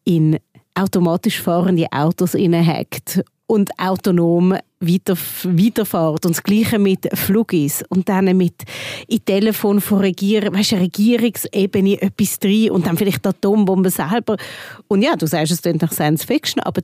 in 0.05 0.39
automatisch 0.75 1.41
fahrende 1.41 1.87
Autos 1.91 2.35
hackt 2.35 3.23
und 3.47 3.71
autonom 3.79 4.57
weiter, 4.81 5.17
weiterfährt. 5.45 6.27
Und 6.27 6.37
das 6.37 6.43
Gleiche 6.43 6.79
mit 6.79 7.09
Flugis. 7.17 7.85
Und 7.89 8.09
dann 8.09 8.37
mit 8.37 8.55
in 9.09 9.25
Telefon 9.25 9.81
von 9.81 10.01
Regier 10.01 10.53
weißt, 10.53 10.75
Regierungsebene 10.75 12.01
etwas 12.03 12.39
drin 12.39 12.71
und 12.71 12.87
dann 12.87 12.97
vielleicht 12.97 13.25
die 13.25 13.29
Atombombe 13.29 13.91
selber. 13.91 14.37
Und 14.89 15.03
ja, 15.03 15.17
du 15.17 15.27
sagst, 15.27 15.53
es 15.53 15.63
klingt 15.63 15.83
nach 15.83 15.93
Science 15.93 16.25
Fiction, 16.25 16.63
aber 16.63 16.83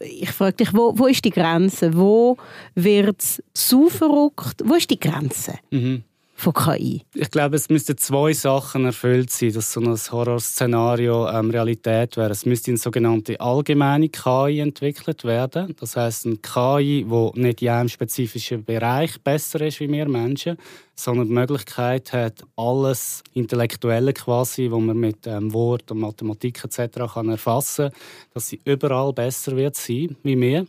ich 0.00 0.30
frage 0.30 0.56
dich, 0.56 0.74
wo, 0.74 0.98
wo 0.98 1.06
ist 1.06 1.24
die 1.24 1.30
Grenze? 1.30 1.96
Wo 1.96 2.36
wird 2.74 3.20
es 3.20 3.42
zu 3.54 3.88
verrückt? 3.88 4.62
Wo 4.64 4.74
ist 4.74 4.90
die 4.90 5.00
Grenze? 5.00 5.54
Mhm 5.70 6.04
von 6.40 6.52
KI? 6.52 7.02
Ich 7.14 7.30
glaube, 7.30 7.56
es 7.56 7.68
müssten 7.68 7.96
zwei 7.98 8.32
Sachen 8.32 8.84
erfüllt 8.84 9.30
sein, 9.30 9.52
dass 9.52 9.72
so 9.72 9.80
ein 9.80 9.94
Horrorszenario 9.94 11.28
ähm, 11.28 11.50
Realität 11.50 12.16
wäre. 12.16 12.30
Es 12.30 12.46
müsste 12.46 12.70
eine 12.70 12.78
sogenannte 12.78 13.40
allgemeine 13.40 14.08
KI 14.08 14.60
entwickelt 14.60 15.24
werden. 15.24 15.74
Das 15.78 15.96
heißt 15.96 16.26
eine 16.26 16.36
KI, 16.36 17.06
die 17.08 17.40
nicht 17.40 17.62
in 17.62 17.68
einem 17.68 17.88
spezifischen 17.88 18.64
Bereich 18.64 19.20
besser 19.20 19.60
ist 19.60 19.80
wie 19.80 19.90
wir 19.90 20.08
Menschen, 20.08 20.56
sondern 20.94 21.28
die 21.28 21.34
Möglichkeit 21.34 22.12
hat, 22.12 22.42
alles 22.56 23.22
Intellektuelle 23.34 24.12
quasi, 24.12 24.70
was 24.70 24.80
man 24.80 24.96
mit 24.96 25.26
ähm, 25.26 25.52
Wort 25.52 25.90
und 25.90 26.00
Mathematik 26.00 26.64
etc. 26.64 27.12
kann 27.14 27.28
erfassen, 27.28 27.90
dass 28.34 28.48
sie 28.48 28.60
überall 28.64 29.12
besser 29.12 29.56
wird 29.56 29.76
sein 29.76 30.16
wie 30.22 30.40
wir. 30.40 30.66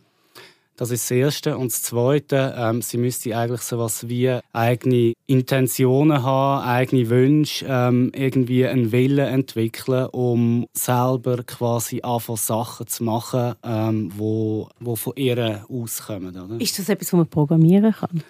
Das 0.76 0.90
ist 0.90 1.04
das 1.04 1.10
Erste. 1.10 1.58
Und 1.58 1.72
das 1.72 1.82
Zweite, 1.82 2.54
ähm, 2.56 2.82
sie 2.82 2.98
müsste 2.98 3.36
eigentlich 3.36 3.60
so 3.60 3.76
etwas 3.76 4.08
wie 4.08 4.38
eigene 4.52 5.12
Intentionen 5.26 6.22
haben, 6.22 6.66
eigene 6.66 7.10
Wünsche, 7.10 7.66
ähm, 7.68 8.10
irgendwie 8.14 8.66
einen 8.66 8.90
Willen 8.90 9.26
entwickeln, 9.26 10.06
um 10.06 10.66
selber 10.72 11.42
quasi 11.44 12.00
anfangen 12.02 12.36
Sachen 12.38 12.86
zu 12.86 13.04
machen, 13.04 13.54
ähm, 13.62 14.10
wo, 14.16 14.68
wo 14.80 14.96
von 14.96 15.12
ihr 15.16 15.66
auskommen. 15.68 16.36
Oder? 16.36 16.60
Ist 16.60 16.78
das 16.78 16.88
etwas, 16.88 17.08
was 17.12 17.18
man 17.18 17.26
programmieren 17.28 17.92
kann? 17.92 18.22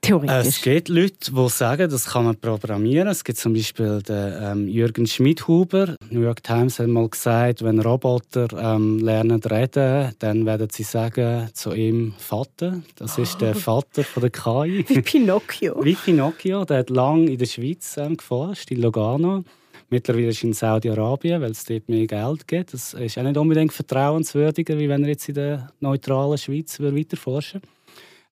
Theoretisch. 0.00 0.46
Es 0.46 0.62
gibt 0.62 0.88
Leute, 0.88 1.32
die 1.32 1.48
sagen, 1.48 1.90
das 1.90 2.06
kann 2.06 2.24
man 2.24 2.36
programmieren. 2.36 3.08
Es 3.08 3.24
gibt 3.24 3.38
zum 3.38 3.52
Beispiel 3.52 4.00
den 4.02 4.34
ähm, 4.40 4.68
Jürgen 4.68 5.06
Schmidhuber. 5.06 5.96
New 6.10 6.20
York 6.20 6.42
Times 6.42 6.78
hat 6.78 6.86
mal 6.86 7.08
gesagt, 7.08 7.62
wenn 7.62 7.80
Roboter 7.80 8.48
ähm, 8.56 8.98
lernen 8.98 9.42
reden, 9.42 10.12
dann 10.18 10.46
werden 10.46 10.68
sie 10.70 10.84
sagen 10.84 11.48
zu 11.52 11.72
ihm 11.72 12.14
Vater. 12.18 12.80
Das 12.96 13.18
ist 13.18 13.40
der 13.40 13.54
Vater 13.54 14.04
von 14.04 14.20
der 14.20 14.30
KI. 14.30 14.84
Wie 14.88 15.02
Pinocchio. 15.02 15.76
Wie 15.84 15.94
Pinocchio. 15.94 16.64
Der 16.64 16.78
hat 16.78 16.90
lange 16.90 17.30
in 17.32 17.38
der 17.38 17.46
Schweiz 17.46 17.96
ähm, 17.96 18.16
geforscht, 18.16 18.70
in 18.70 18.80
Lugano. 18.80 19.44
Mittlerweile 19.90 20.28
ist 20.28 20.42
er 20.42 20.48
in 20.48 20.52
Saudi-Arabien, 20.52 21.40
weil 21.40 21.52
es 21.52 21.64
dort 21.64 21.88
mehr 21.88 22.06
Geld 22.06 22.46
gibt. 22.46 22.74
Das 22.74 22.94
ist 22.94 23.18
auch 23.18 23.22
nicht 23.22 23.36
unbedingt 23.36 23.72
vertrauenswürdiger, 23.72 24.78
wie 24.78 24.88
wenn 24.88 25.02
er 25.02 25.10
jetzt 25.10 25.28
in 25.28 25.34
der 25.34 25.72
neutralen 25.80 26.36
Schweiz 26.36 26.78
weiter 26.78 27.16
forschen 27.16 27.62
würde. 27.62 27.77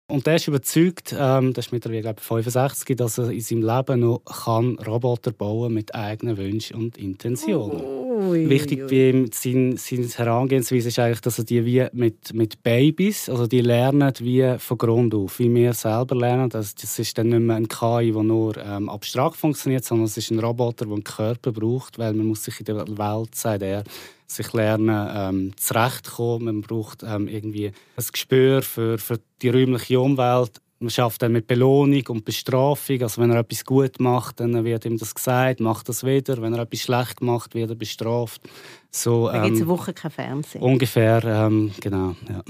Und 0.09 0.27
er 0.29 0.37
ist 0.37 0.47
überzeugt, 0.47 1.15
ähm, 1.19 1.53
das 1.53 1.67
ist 1.67 1.73
mittlerweile 1.73 2.03
glaube 2.03 2.21
ich, 2.21 2.27
65, 2.27 2.97
dass 2.97 3.19
er 3.19 3.31
in 3.31 3.41
seinem 3.41 3.63
Leben 3.63 4.01
noch 4.01 4.21
kann 4.25 4.79
Roboter 4.79 5.33
bauen 5.33 5.75
mit 5.75 5.95
eigenen 5.95 6.37
Wünschen 6.37 6.77
und 6.77 6.97
Intentionen. 6.97 8.06
Ui, 8.17 8.49
Wichtig 8.49 8.85
ui. 8.85 8.89
bei 8.89 9.11
ihm, 9.11 9.31
sein, 9.31 9.77
seine 9.77 10.09
Herangehensweise 10.09 10.89
ist 10.89 10.99
eigentlich, 10.99 11.21
dass 11.21 11.39
er 11.39 11.45
die 11.45 11.67
wie 11.67 11.87
mit, 11.93 12.33
mit 12.33 12.63
Babys, 12.63 13.29
also 13.29 13.47
die 13.47 13.61
lernen 13.61 14.11
wie 14.21 14.55
von 14.59 14.79
Grund 14.79 15.15
auf, 15.15 15.39
wie 15.39 15.55
wir 15.55 15.75
selber 15.75 16.17
lernen. 16.17 16.49
Das, 16.49 16.75
das 16.75 16.99
ist 16.99 17.19
dann 17.19 17.29
nicht 17.29 17.41
mehr 17.41 17.57
ein 17.57 17.69
KI, 17.69 18.13
der 18.13 18.23
nur 18.23 18.57
ähm, 18.57 18.89
abstrakt 18.89 19.37
funktioniert, 19.37 19.85
sondern 19.85 20.07
es 20.07 20.17
ist 20.17 20.31
ein 20.31 20.39
Roboter, 20.39 20.87
der 20.87 20.95
einen 20.95 21.05
Körper 21.05 21.53
braucht, 21.53 21.99
weil 21.99 22.15
man 22.15 22.27
muss 22.27 22.45
sich 22.45 22.59
in 22.61 22.65
der 22.65 22.89
Welt, 22.89 23.35
sagt 23.35 23.63
er, 23.63 23.85
sich 24.27 24.51
lernen, 24.55 25.09
ähm, 25.15 25.53
zurechtkommen. 25.57 26.47
Man 26.47 26.61
braucht 26.63 27.03
ähm, 27.03 27.29
irgendwie 27.29 27.67
ein 27.67 28.05
Gespür 28.11 28.63
für, 28.63 28.97
für 28.97 29.21
die 29.43 29.51
räumliche 29.51 30.01
Umwelt. 30.01 30.63
Man 30.79 30.91
schafft 30.91 31.23
dann 31.23 31.33
mit 31.33 31.47
Belohnung 31.47 32.03
und 32.09 32.25
Bestrafung. 32.25 33.03
Also 33.03 33.23
wenn 33.23 33.31
er 33.31 33.41
etwas 33.41 33.65
gut 33.65 33.99
macht, 33.99 34.41
dann 34.41 34.65
wird 34.65 34.85
ihm 34.85 34.99
das 34.99 35.15
gesagt, 35.15 35.61
macht 35.61 35.89
das 35.89 36.05
wieder. 36.05 36.41
Wenn 36.43 36.53
er 36.53 36.61
etwas 36.61 36.81
schlecht 36.81 37.23
macht, 37.23 37.55
wird 37.55 37.71
er 37.71 37.77
bestraft. 37.77 38.43
So, 38.91 39.29
ähm, 39.29 39.35
dann 39.35 39.43
gibt 39.45 39.57
es 39.57 39.63
eine 39.63 39.71
Woche 39.71 39.95
kein 39.95 40.11
Fernsehen. 40.11 40.63
Ungefähr, 40.63 41.25
ähm, 41.25 41.73
genau. 41.81 42.15
Ja. 42.29 42.43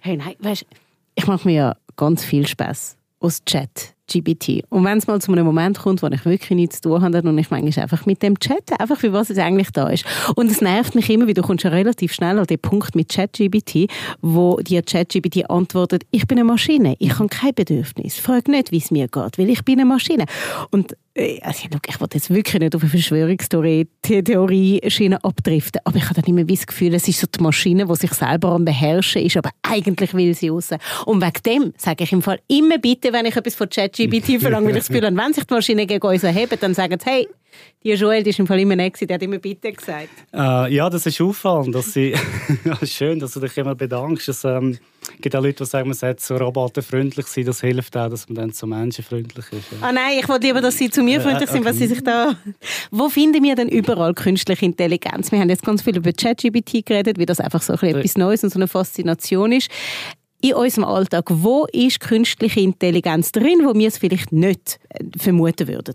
Hey, 0.00 0.16
nein, 0.16 0.34
weißt, 0.38 0.66
ich 1.14 1.26
mache 1.26 1.48
mir 1.48 1.54
ja 1.54 1.76
ganz 1.96 2.24
viel 2.24 2.46
Spaß 2.46 2.96
aus 3.20 3.44
Chat. 3.44 3.94
GBT. 4.12 4.64
Und 4.68 4.84
wenn 4.84 4.98
es 4.98 5.06
mal 5.06 5.20
zu 5.20 5.32
einem 5.32 5.44
Moment 5.44 5.78
kommt, 5.78 6.02
wo 6.02 6.06
ich 6.08 6.24
wirklich 6.24 6.50
nichts 6.50 6.80
zu 6.80 6.90
tun 6.90 7.02
habe 7.02 7.22
und 7.22 7.38
ich 7.38 7.50
manchmal 7.50 7.82
einfach 7.82 8.06
mit 8.06 8.22
dem 8.22 8.38
Chat, 8.38 8.78
einfach 8.78 8.98
für 8.98 9.12
was 9.12 9.30
es 9.30 9.38
eigentlich 9.38 9.70
da 9.70 9.88
ist. 9.88 10.04
Und 10.34 10.50
es 10.50 10.60
nervt 10.60 10.94
mich 10.94 11.08
immer, 11.10 11.26
weil 11.26 11.34
du 11.34 11.42
kommst 11.42 11.64
ja 11.64 11.70
relativ 11.70 12.12
schnell 12.12 12.38
an 12.38 12.46
den 12.46 12.58
Punkt 12.58 12.94
mit 12.94 13.08
ChatGBT, 13.08 13.90
wo 14.20 14.56
dir 14.60 14.82
ChatGBT 14.82 15.50
antwortet, 15.50 16.04
ich 16.10 16.26
bin 16.26 16.38
eine 16.38 16.44
Maschine, 16.44 16.96
ich 16.98 17.18
habe 17.18 17.28
kein 17.28 17.54
Bedürfnis, 17.54 18.18
frag 18.18 18.48
nicht, 18.48 18.72
wie 18.72 18.78
es 18.78 18.90
mir 18.90 19.08
geht, 19.08 19.38
weil 19.38 19.48
ich 19.48 19.64
bin 19.64 19.80
eine 19.80 19.88
Maschine. 19.88 20.26
Und 20.70 20.96
also, 21.14 21.68
ich 21.86 22.00
wollte 22.00 22.16
jetzt 22.16 22.30
wirklich 22.30 22.58
nicht 22.58 22.74
auf 22.74 22.80
eine 22.80 22.90
Verschwörungstheorie-Schiene 22.90 25.22
abdriften, 25.22 25.82
aber 25.84 25.96
ich 25.96 26.04
habe 26.04 26.14
dann 26.14 26.24
immer 26.24 26.44
das 26.44 26.66
Gefühl, 26.66 26.94
es 26.94 27.06
ist 27.06 27.20
so 27.20 27.26
die 27.26 27.42
Maschine, 27.42 27.84
die 27.86 27.96
sich 27.96 28.14
selber 28.14 28.52
am 28.52 28.64
Beherrschen 28.64 29.20
ist, 29.22 29.36
aber 29.36 29.50
eigentlich 29.62 30.14
will 30.14 30.32
sie 30.34 30.48
raus. 30.48 30.70
Und 31.04 31.20
wegen 31.20 31.42
dem 31.44 31.74
sage 31.76 32.04
ich 32.04 32.12
im 32.12 32.22
Fall 32.22 32.40
immer 32.48 32.78
bitte, 32.78 33.12
wenn 33.12 33.26
ich 33.26 33.36
etwas 33.36 33.54
von 33.54 33.68
ChatGBT 33.68 34.40
verlange, 34.40 34.68
weil 34.68 34.76
ich 34.76 34.84
das 34.84 34.88
Gefühl 34.88 35.04
habe, 35.04 35.14
wenn 35.16 35.34
sich 35.34 35.44
die 35.44 35.52
Maschine 35.52 35.86
gegen 35.86 36.06
uns 36.06 36.24
erhebt, 36.24 36.62
dann 36.62 36.72
sagen 36.72 36.98
sie, 36.98 37.10
hey, 37.10 37.28
Die 37.84 37.92
Joel, 37.92 38.22
die 38.22 38.30
ist 38.30 38.38
im 38.38 38.46
Fall 38.46 38.60
immer 38.60 38.76
nett, 38.76 38.94
die 39.00 39.12
hat 39.12 39.22
immer 39.22 39.38
«Bitte» 39.38 39.72
gesagt. 39.72 40.08
Äh, 40.32 40.74
ja, 40.74 40.88
das 40.88 41.06
ist 41.06 41.20
auffallend. 41.20 41.74
Dass 41.74 41.92
sie 41.92 42.14
schön, 42.84 43.18
dass 43.18 43.32
du 43.32 43.40
dich 43.40 43.56
immer 43.56 43.74
bedankst. 43.74 44.28
Es 44.28 44.44
ähm, 44.44 44.78
gibt 45.20 45.36
auch 45.36 45.42
Leute, 45.42 45.64
die 45.64 45.70
sagen, 45.70 45.88
man 45.88 45.96
sollte 45.96 46.22
so 46.22 46.36
roboterfreundlich 46.36 47.26
sein. 47.26 47.44
Das 47.44 47.60
hilft 47.60 47.96
auch, 47.96 48.08
dass 48.08 48.28
man 48.28 48.36
dann 48.36 48.52
zu 48.52 48.66
menschenfreundlich 48.66 49.44
ist. 49.52 49.72
Ja. 49.72 49.78
Ah 49.80 49.92
nein, 49.92 50.18
ich 50.20 50.28
wollte 50.28 50.46
lieber, 50.46 50.60
dass 50.60 50.78
sie 50.78 50.90
zu 50.90 51.02
mir 51.02 51.20
freundlich 51.20 51.50
sind, 51.50 51.64
was 51.64 51.76
sie 51.76 51.86
sich 51.86 52.02
da... 52.02 52.34
Wo 52.90 53.08
finden 53.08 53.42
wir 53.42 53.54
denn 53.54 53.68
überall 53.68 54.14
künstliche 54.14 54.64
Intelligenz? 54.64 55.30
Wir 55.32 55.40
haben 55.40 55.50
jetzt 55.50 55.64
ganz 55.64 55.82
viel 55.82 55.96
über 55.96 56.12
ChatGPT 56.12 56.86
geredet, 56.86 57.18
wie 57.18 57.26
das 57.26 57.40
einfach 57.40 57.62
so 57.62 57.74
ein 57.74 57.96
etwas 57.96 58.16
Neues 58.16 58.42
und 58.44 58.50
so 58.50 58.58
eine 58.58 58.68
Faszination 58.68 59.52
ist 59.52 59.68
in 60.42 60.54
unserem 60.54 60.84
Alltag, 60.84 61.24
wo 61.28 61.66
ist 61.72 62.00
künstliche 62.00 62.60
Intelligenz 62.60 63.32
drin, 63.32 63.60
wo 63.64 63.74
wir 63.74 63.88
es 63.88 63.98
vielleicht 63.98 64.32
nicht 64.32 64.80
äh, 64.90 65.04
vermuten 65.16 65.68
würden? 65.68 65.94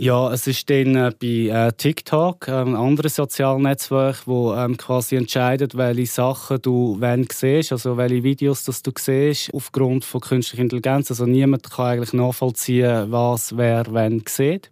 Ja, 0.00 0.32
es 0.32 0.46
ist 0.46 0.70
dann 0.70 0.94
äh, 0.94 1.10
bei 1.20 1.48
äh, 1.48 1.72
TikTok, 1.72 2.46
äh, 2.46 2.52
ein 2.52 2.76
anderes 2.76 3.16
Sozialnetzwerk, 3.16 4.28
wo 4.28 4.54
ähm, 4.54 4.76
quasi 4.76 5.16
entscheidet, 5.16 5.76
welche 5.76 6.06
Sachen 6.06 6.62
du 6.62 6.96
wenn 7.00 7.26
siehst, 7.28 7.72
also 7.72 7.96
welche 7.96 8.22
Videos 8.22 8.62
das 8.62 8.80
du 8.84 8.92
siehst, 8.96 9.52
aufgrund 9.52 10.04
von 10.04 10.20
künstlicher 10.20 10.62
Intelligenz. 10.62 11.10
Also 11.10 11.26
niemand 11.26 11.68
kann 11.68 11.86
eigentlich 11.86 12.12
nachvollziehen, 12.12 13.10
was 13.10 13.56
wer 13.56 13.92
wenn 13.92 14.22
sieht. 14.28 14.70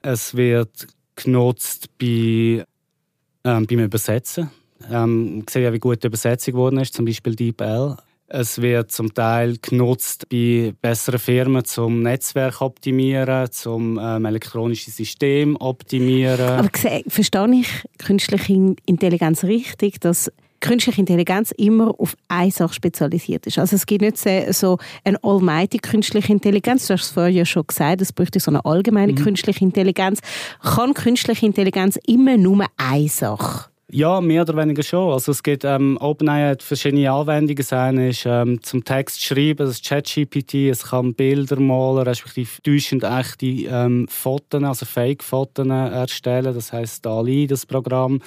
Es 0.00 0.34
wird 0.34 0.86
genutzt 1.16 1.90
bei, 1.98 2.64
ähm, 3.44 3.66
beim 3.66 3.78
Übersetzen. 3.78 4.50
Ähm, 4.90 5.42
ich 5.46 5.50
sehe 5.50 5.64
ja, 5.64 5.72
wie 5.74 5.78
gut 5.78 6.02
die 6.02 6.06
Übersetzung 6.06 6.54
geworden 6.54 6.78
ist, 6.78 6.94
zum 6.94 7.04
Beispiel 7.04 7.36
DeepL. 7.36 7.98
Es 8.32 8.62
wird 8.62 8.92
zum 8.92 9.12
Teil 9.12 9.56
genutzt 9.60 10.28
bei 10.28 10.72
besseren 10.80 11.18
Firmen 11.18 11.64
zum 11.64 12.02
Netzwerk 12.02 12.60
optimieren, 12.60 13.50
zum 13.50 13.98
ähm, 14.00 14.24
elektronisches 14.24 14.96
System 14.96 15.56
optimieren. 15.56 16.40
Aber 16.40 16.70
verstehe 17.08 17.50
ich 17.52 17.68
künstliche 17.98 18.76
Intelligenz 18.86 19.42
richtig, 19.42 19.98
dass 19.98 20.30
künstliche 20.60 21.00
Intelligenz 21.00 21.50
immer 21.56 21.92
auf 21.98 22.16
eine 22.28 22.52
Sache 22.52 22.74
spezialisiert 22.74 23.48
ist. 23.48 23.58
Also 23.58 23.74
es 23.74 23.86
gibt 23.86 24.02
nicht 24.02 24.18
so 24.54 24.78
eine 25.02 25.18
almighty 25.24 25.78
künstliche 25.78 26.32
Intelligenz, 26.32 26.86
du 26.86 26.94
hast 26.94 27.02
es 27.02 27.10
vorher 27.10 27.32
ja 27.32 27.44
schon 27.44 27.66
gesagt, 27.66 28.00
es 28.00 28.12
bräuchte 28.12 28.38
so 28.38 28.52
eine 28.52 28.64
allgemeine 28.64 29.12
mhm. 29.12 29.16
künstliche 29.16 29.64
Intelligenz. 29.64 30.20
Kann 30.62 30.94
künstliche 30.94 31.46
Intelligenz 31.46 31.98
immer 32.06 32.36
nur 32.36 32.64
eine 32.76 33.08
Sache? 33.08 33.69
Ja, 33.92 34.20
mehr 34.20 34.42
oder 34.42 34.56
weniger 34.56 34.84
schon. 34.84 35.12
Also 35.12 35.32
es 35.32 35.42
gibt 35.42 35.64
ähm, 35.64 35.98
OpenAI 36.00 36.50
hat 36.50 36.62
verschiedene 36.62 37.10
Anwendungen. 37.10 37.56
Das 37.56 37.72
eine 37.72 38.10
ist 38.10 38.24
ähm, 38.24 38.62
zum 38.62 38.84
Text 38.84 39.20
schreiben, 39.20 39.66
das 39.66 39.82
ChatGPT. 39.82 40.70
Es 40.70 40.84
kann 40.84 41.12
Bilder 41.14 41.58
malen, 41.58 42.06
respektive 42.06 42.62
täuschend 42.62 43.02
echte 43.02 43.46
ähm, 43.46 44.06
Fotos, 44.08 44.62
also 44.62 44.86
Fake-Fotos 44.86 45.66
erstellen. 45.66 46.54
Das 46.54 46.72
heißt 46.72 47.04
DALI, 47.04 47.48
das 47.48 47.66
Programm. 47.66 48.20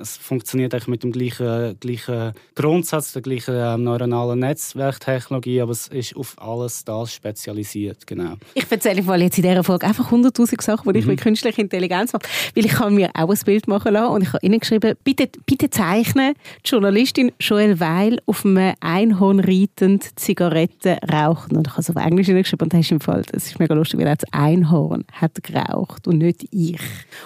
Es 0.00 0.16
funktioniert 0.16 0.74
eigentlich 0.74 0.88
mit 0.88 1.02
dem 1.02 1.12
gleichen, 1.12 1.78
gleichen 1.80 2.32
Grundsatz, 2.54 3.12
der 3.12 3.22
gleichen 3.22 3.54
ähm, 3.56 3.84
neuronalen 3.84 4.38
Netzwerktechnologie, 4.38 5.60
aber 5.60 5.72
es 5.72 5.88
ist 5.88 6.16
auf 6.16 6.36
alles 6.40 6.84
das 6.84 7.12
spezialisiert, 7.12 8.06
genau. 8.06 8.34
Ich 8.54 8.70
erzähle 8.70 9.02
mal 9.02 9.20
jetzt 9.20 9.38
in 9.38 9.42
dieser 9.42 9.64
Folge 9.64 9.86
einfach 9.86 10.10
100'000 10.10 10.62
Sachen, 10.62 10.92
die 10.92 10.98
ich 10.98 11.04
mhm. 11.04 11.12
mit 11.12 11.20
künstlicher 11.20 11.60
Intelligenz 11.60 12.12
mache, 12.12 12.28
weil 12.54 12.66
ich 12.66 12.72
kann 12.72 12.94
mir 12.94 13.10
auch 13.14 13.30
ein 13.30 13.38
Bild 13.44 13.68
machen 13.68 13.92
lassen 13.92 14.12
und 14.14 14.22
ich 14.22 14.32
habe 14.32 14.44
ihnen 14.44 14.60
geschrieben, 14.60 14.94
bitte, 15.04 15.28
bitte 15.46 15.70
zeichnen 15.70 16.34
die 16.64 16.68
Journalistin 16.70 17.32
Joelle 17.40 17.80
Weil 17.80 18.20
auf 18.26 18.44
einem 18.44 18.74
Einhorn 18.80 19.40
reitend 19.40 20.18
Zigaretten 20.18 20.98
rauchen 21.10 21.56
und 21.56 21.66
ich 21.66 21.72
habe 21.72 21.82
es 21.82 21.90
auf 21.90 21.96
Englisch 21.96 22.26
geschrieben 22.26 22.62
und 22.62 22.72
das 22.72 22.80
ist 22.80 22.92
im 22.92 23.00
Fall, 23.00 23.22
das 23.30 23.46
ist 23.46 23.58
mega 23.58 23.74
lustig, 23.74 24.00
weil 24.00 24.16
das 24.16 24.32
Einhorn 24.32 25.04
hat 25.12 25.42
geraucht 25.42 26.06
und 26.06 26.18
nicht 26.18 26.46
ich. 26.50 26.80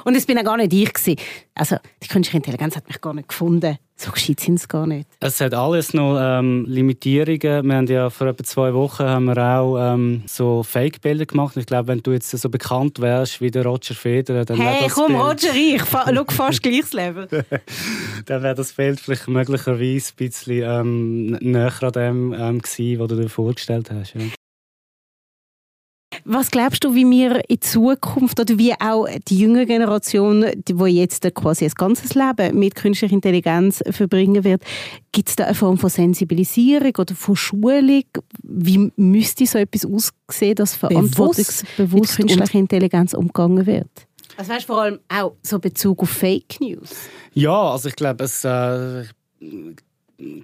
Und 0.04 0.14
es 0.14 0.26
bin 0.26 0.38
auch 0.38 0.44
gar 0.44 0.56
nicht 0.56 0.72
ich 0.72 0.92
gewesen. 0.92 1.16
Also 1.54 1.76
die 2.02 2.08
künstliche 2.08 2.38
Intelligenz 2.38 2.76
hat 2.76 2.88
mich 2.88 3.00
gar 3.00 3.12
nicht 3.12 3.28
gefunden. 3.28 3.76
So 3.94 4.10
gescheit 4.10 4.40
sind 4.40 4.54
es 4.54 4.66
gar 4.66 4.86
nicht. 4.86 5.08
Es 5.20 5.40
hat 5.40 5.54
alles 5.54 5.92
noch 5.92 6.18
ähm, 6.18 6.64
Limitierungen. 6.66 7.66
Wir 7.66 7.74
haben 7.76 7.86
ja 7.86 8.10
vor 8.10 8.28
etwa 8.28 8.42
zwei 8.42 8.74
Wochen 8.74 9.04
haben 9.04 9.26
wir 9.26 9.36
auch 9.36 9.78
ähm, 9.78 10.22
so 10.26 10.62
Fake-Bilder 10.62 11.26
gemacht. 11.26 11.56
Ich 11.56 11.66
glaube, 11.66 11.88
wenn 11.88 12.02
du 12.02 12.12
jetzt 12.12 12.30
so 12.30 12.48
bekannt 12.48 13.00
wärst 13.00 13.40
wie 13.40 13.50
der 13.50 13.64
Roger 13.64 13.94
Federer, 13.94 14.44
dann 14.44 14.56
Hey, 14.56 14.88
komm, 14.88 15.08
Bild... 15.08 15.20
Roger, 15.20 15.54
ich 15.54 15.82
schau 15.84 16.24
fast 16.30 16.62
gleiches 16.62 16.94
Level. 16.94 17.28
dann 18.26 18.42
wäre 18.42 18.54
das 18.54 18.72
Bild 18.72 18.98
vielleicht 18.98 19.28
möglicherweise 19.28 20.12
ein 20.12 20.16
bisschen 20.16 20.62
ähm, 20.64 21.26
näher 21.40 21.72
an 21.82 21.92
dem 21.92 22.32
ähm, 22.32 22.62
gewesen, 22.62 22.98
was 22.98 23.08
du 23.08 23.16
dir 23.16 23.28
vorgestellt 23.28 23.90
hast. 23.90 24.14
Ja. 24.14 24.22
Was 26.24 26.50
glaubst 26.50 26.84
du, 26.84 26.94
wie 26.94 27.08
wir 27.08 27.40
in 27.48 27.60
Zukunft 27.60 28.38
oder 28.38 28.56
wie 28.56 28.72
auch 28.80 29.08
die 29.28 29.38
jüngere 29.38 29.66
Generation, 29.66 30.46
die 30.54 30.74
jetzt 30.86 31.22
quasi 31.34 31.64
ein 31.64 31.72
ganzes 31.72 32.14
Leben 32.14 32.58
mit 32.58 32.76
künstlicher 32.76 33.12
Intelligenz 33.12 33.82
verbringen 33.90 34.44
wird, 34.44 34.62
gibt 35.10 35.28
es 35.28 35.36
da 35.36 35.44
eine 35.44 35.54
Form 35.54 35.78
von 35.78 35.90
Sensibilisierung 35.90 36.92
oder 36.98 37.14
von 37.14 37.34
Schulung? 37.34 38.04
Wie 38.42 38.92
müsste 38.96 39.46
so 39.46 39.58
etwas 39.58 39.84
aussehen, 39.84 40.54
dass 40.54 40.76
verantwortungsbewusst 40.76 42.18
mit 42.18 42.28
künstlicher 42.28 42.58
Intelligenz 42.58 43.14
umgegangen 43.14 43.66
wird? 43.66 43.90
Also 44.36 44.52
weißt, 44.52 44.66
vor 44.66 44.82
allem 44.82 45.00
auch 45.08 45.34
so 45.42 45.58
Bezug 45.58 46.02
auf 46.02 46.10
Fake 46.10 46.60
News. 46.60 46.90
Ja, 47.34 47.72
also 47.72 47.88
ich 47.88 47.96
glaube, 47.96 48.24
es 48.24 48.44
äh, 48.44 49.04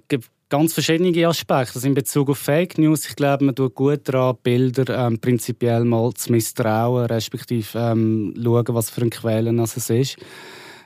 gibt 0.07 0.29
ganz 0.49 0.73
verschiedene 0.73 1.27
Aspekte. 1.27 1.75
Also 1.75 1.87
in 1.87 1.93
Bezug 1.93 2.29
auf 2.29 2.39
Fake 2.39 2.77
News, 2.77 3.07
ich 3.07 3.15
glaube, 3.15 3.45
man 3.45 3.55
tut 3.55 3.75
gut 3.75 4.01
daran, 4.03 4.37
Bilder 4.41 5.07
ähm, 5.07 5.19
prinzipiell 5.19 5.85
mal 5.85 6.11
zu 6.13 6.31
misstrauen, 6.31 7.05
respektive 7.05 7.77
ähm, 7.77 8.33
schauen, 8.35 8.65
was 8.69 8.89
für 8.89 9.01
ein 9.01 9.11
Quellen 9.11 9.59
es 9.59 9.89
ist. 9.89 10.17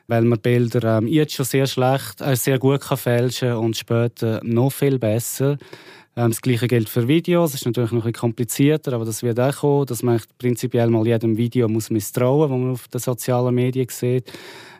Weil 0.07 0.23
man 0.23 0.39
Bilder 0.39 0.97
ähm, 0.97 1.07
jetzt 1.07 1.33
schon 1.33 1.45
sehr 1.45 1.65
schlecht, 1.65 2.19
äh, 2.21 2.35
sehr 2.35 2.59
gut 2.59 2.81
kann 2.81 2.97
fälschen 2.97 3.53
und 3.53 3.77
später 3.77 4.41
noch 4.43 4.71
viel 4.71 4.99
besser. 4.99 5.57
Ähm, 6.17 6.31
das 6.31 6.41
Gleiche 6.41 6.67
gilt 6.67 6.89
für 6.89 7.07
Videos. 7.07 7.53
Das 7.53 7.61
ist 7.61 7.65
natürlich 7.65 7.91
noch 7.91 8.01
ein 8.05 8.11
bisschen 8.11 8.21
komplizierter, 8.21 8.93
aber 8.93 9.05
das 9.05 9.23
wird 9.23 9.39
auch 9.39 9.55
kommen, 9.55 9.85
dass 9.85 10.03
man 10.03 10.21
prinzipiell 10.37 10.89
mal 10.89 11.07
jedem 11.07 11.37
Video 11.37 11.69
muss 11.69 11.89
misstrauen 11.89 12.51
muss, 12.51 12.51
das 12.51 12.61
man 12.61 12.71
auf 12.71 12.87
den 12.89 12.99
sozialen 12.99 13.55
Medien 13.55 13.87
sieht 13.89 14.29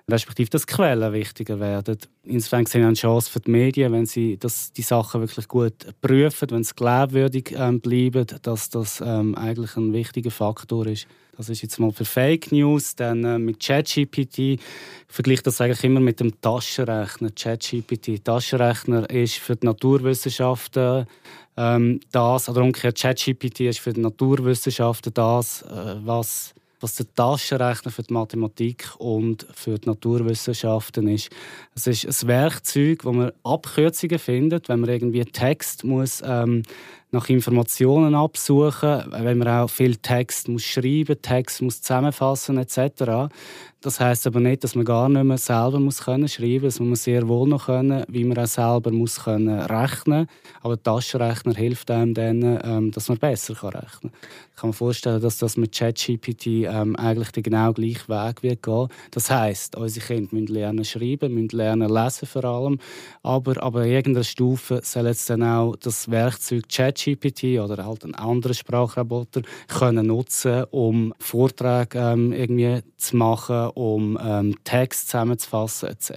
respektive 0.10 0.50
dass 0.50 0.68
Quellen 0.68 1.13
wichtiger 1.13 1.60
werden. 1.60 1.98
Insofern 2.24 2.66
sehen 2.66 2.82
wir 2.82 2.88
eine 2.88 2.96
Chance 2.96 3.32
für 3.32 3.39
die 3.39 3.52
Medien, 3.52 3.94
wenn 3.94 4.06
sie 4.06 4.38
das, 4.38 4.74
die 4.74 4.82
Sachen 4.82 5.22
wirklich 5.22 5.48
gut 5.48 5.74
prüfen, 6.02 6.52
wenn 6.52 6.63
sie 6.63 6.74
glaubwürdig 6.76 7.54
ähm, 7.58 7.80
bleiben, 7.80 8.26
dass 8.42 8.70
das 8.70 9.02
ähm, 9.06 9.36
eigentlich 9.36 9.76
ein 9.78 9.94
wichtiger 9.94 10.32
Faktor 10.32 10.88
ist. 10.88 11.08
Das 11.36 11.50
ist 11.50 11.63
jetzt 11.63 11.80
mal 11.80 11.92
für 11.92 12.06
Fake 12.06 12.52
News. 12.52 12.96
Dann 12.96 13.24
äh, 13.24 13.39
mit 13.39 13.60
ChatGPT 13.60 14.38
ich 14.39 14.60
vergleiche 15.08 15.44
das 15.44 15.62
eigentlich 15.62 15.84
immer 15.84 16.00
mit 16.00 16.20
dem 16.20 16.39
Taschenrechner. 16.42 17.30
ChatGPT. 17.32 18.24
Taschenrechner 18.24 19.10
ist 19.10 19.36
für 19.36 19.56
die 19.56 19.66
Naturwissenschaften 19.66 21.08
ähm, 21.56 22.00
das, 22.12 22.50
oder 22.50 22.62
umgekehrt 22.62 23.00
ChatGPT 23.00 23.62
ist 23.62 23.80
für 23.80 23.94
die 23.94 24.02
Naturwissenschaften 24.02 25.13
das, 25.13 25.62
äh, 25.63 25.96
was 26.04 26.54
was 26.84 26.96
der 26.96 27.12
Taschenrechner 27.15 27.91
für 27.91 28.04
die 28.04 28.13
Mathematik 28.13 28.89
und 28.98 29.48
für 29.54 29.80
die 29.80 29.88
Naturwissenschaften 29.88 31.08
ist. 31.08 31.30
Es 31.76 31.88
ist 31.88 32.24
ein 32.24 32.28
Werkzeug, 32.28 33.06
wo 33.06 33.13
man 33.13 33.32
Abkürzungen 33.43 34.19
findet, 34.19 34.67
wenn 34.67 34.82
man 34.82 34.89
irgendwie 34.89 35.24
Text 35.24 35.86
muss 35.86 36.22
ähm, 36.26 36.63
nach 37.13 37.30
Informationen 37.30 38.15
absuchen, 38.15 39.04
wenn 39.12 39.38
man 39.38 39.47
auch 39.47 39.69
viel 39.69 39.95
Text 39.97 40.47
muss 40.47 40.63
schreiben, 40.63 41.21
Text 41.21 41.62
muss 41.62 41.82
zusammenfassen 41.82 42.58
etc. 42.58 43.30
Das 43.84 43.99
heißt 43.99 44.28
aber 44.28 44.39
nicht, 44.39 44.63
dass 44.63 44.76
man 44.76 44.86
gar 44.86 45.10
nicht 45.10 45.26
mehr 45.26 45.38
selber 45.38 45.78
muss 45.78 46.06
können 46.06 46.30
schreiben 46.30 46.63
muss. 46.63 46.80
Man 46.80 46.95
sehr 46.95 47.28
wohl 47.28 47.49
noch 47.49 47.65
können, 47.65 48.06
wie 48.08 48.23
man 48.23 48.38
auch 48.38 48.47
selber 48.47 48.91
muss 48.91 49.26
können 49.26 49.60
rechnen. 49.60 50.28
Aber 50.62 50.78
der 50.78 50.84
Taschenrechner 50.84 51.54
hilft 51.54 51.91
einem 51.91 52.13
dann, 52.13 52.62
ähm, 52.63 52.91
dass 52.91 53.10
man 53.10 53.17
besser 53.17 53.54
kann 53.56 53.71
rechnen 53.71 54.12
kann. 54.12 54.12
Ich 54.52 54.62
kann 54.62 54.69
mir 54.69 54.73
vorstellen, 54.73 55.21
dass 55.21 55.38
das 55.38 55.58
mit 55.58 55.76
ChatGPT 55.76 56.45
ähm, 56.45 56.95
eigentlich 56.95 57.32
den 57.32 57.43
genau 57.43 57.73
gleichen 57.73 58.08
Weg 58.08 58.41
wird 58.41 58.63
gehen. 58.63 58.88
Das 59.12 59.30
heißt, 59.30 59.76
unsere 59.76 60.06
Kinder 60.06 60.30
müssen 60.32 60.54
lernen 60.54 60.86
schreiben, 60.86 61.34
müssen 61.34 61.58
lernen 61.58 61.89
lesen 61.89 62.26
vor 62.26 62.45
allem. 62.45 62.80
Aber, 63.21 63.62
aber 63.62 63.86
irgendeiner 63.86 64.23
Stufe 64.23 64.80
soll 64.82 65.08
jetzt 65.08 65.30
dann 65.30 65.43
auch 65.43 65.76
das 65.76 66.10
Werkzeug 66.10 66.69
ChatGPT 66.69 67.03
oder 67.08 67.86
halt 67.86 68.04
einen 68.04 68.16
anderen 68.16 68.54
Sprachroboter 68.54 69.42
können 69.68 70.08
nutzen, 70.08 70.66
um 70.72 71.13
Vorträge 71.20 72.00
ähm, 72.00 72.34
irgendwie 72.34 72.80
zu 72.98 73.18
machen 73.18 73.70
um 73.70 74.18
ähm, 74.24 74.56
Text 74.63 75.08
zusammenzufassen 75.08 75.89
etc. 75.89 76.13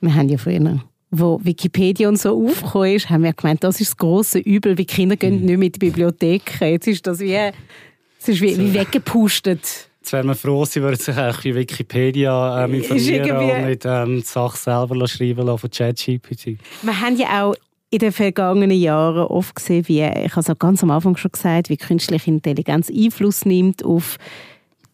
Wir 0.00 0.14
haben 0.14 0.28
ja 0.28 0.38
früher 0.38 0.80
wo 1.12 1.38
Wikipedia 1.44 2.08
und 2.08 2.18
so 2.18 2.44
aufgekommen 2.48 2.94
ist, 2.94 3.10
haben 3.10 3.22
wir 3.22 3.34
gemeint, 3.34 3.62
das 3.62 3.80
ist 3.80 3.90
das 3.90 3.96
große 3.98 4.38
Übel, 4.38 4.78
wie 4.78 4.86
Kinder 4.86 5.16
gehen 5.16 5.40
mhm. 5.40 5.44
nicht 5.44 5.58
mit 5.58 5.66
in 5.66 5.72
die 5.72 5.78
Bibliothek. 5.90 6.60
Jetzt 6.60 6.88
ist 6.88 7.06
das 7.06 7.20
wie, 7.20 7.34
es 7.34 8.28
ist 8.28 8.40
wie, 8.40 8.56
wie 8.58 8.72
weggepustet. 8.72 9.90
Jetzt 10.00 10.12
wären 10.12 10.26
wir 10.26 10.34
froh, 10.34 10.64
sie 10.64 10.80
würden 10.82 10.96
sich 10.96 11.16
auch 11.16 11.44
wie 11.44 11.54
Wikipedia 11.54 12.64
ähm, 12.64 12.74
informieren 12.74 13.30
und 13.30 13.66
nicht 13.68 13.84
ähm, 13.84 14.16
die 14.16 14.26
Sache 14.26 14.56
selber 14.56 15.06
schreiben 15.06 15.46
lassen 15.46 15.58
von 15.58 15.70
ChatGPT. 15.70 16.58
Wir 16.82 17.00
haben 17.00 17.16
ja 17.16 17.44
auch 17.44 17.54
in 17.92 17.98
den 17.98 18.12
vergangenen 18.12 18.70
Jahren 18.70 19.26
oft 19.26 19.54
gesehen, 19.54 19.86
wie, 19.86 20.02
ich 20.02 20.34
habe 20.34 20.56
ganz 20.56 20.82
am 20.82 20.90
Anfang 20.90 21.14
schon 21.18 21.30
gesagt, 21.30 21.68
wie 21.68 21.76
künstliche 21.76 22.30
Intelligenz 22.30 22.90
Einfluss 22.90 23.44
nimmt 23.44 23.84
auf 23.84 24.16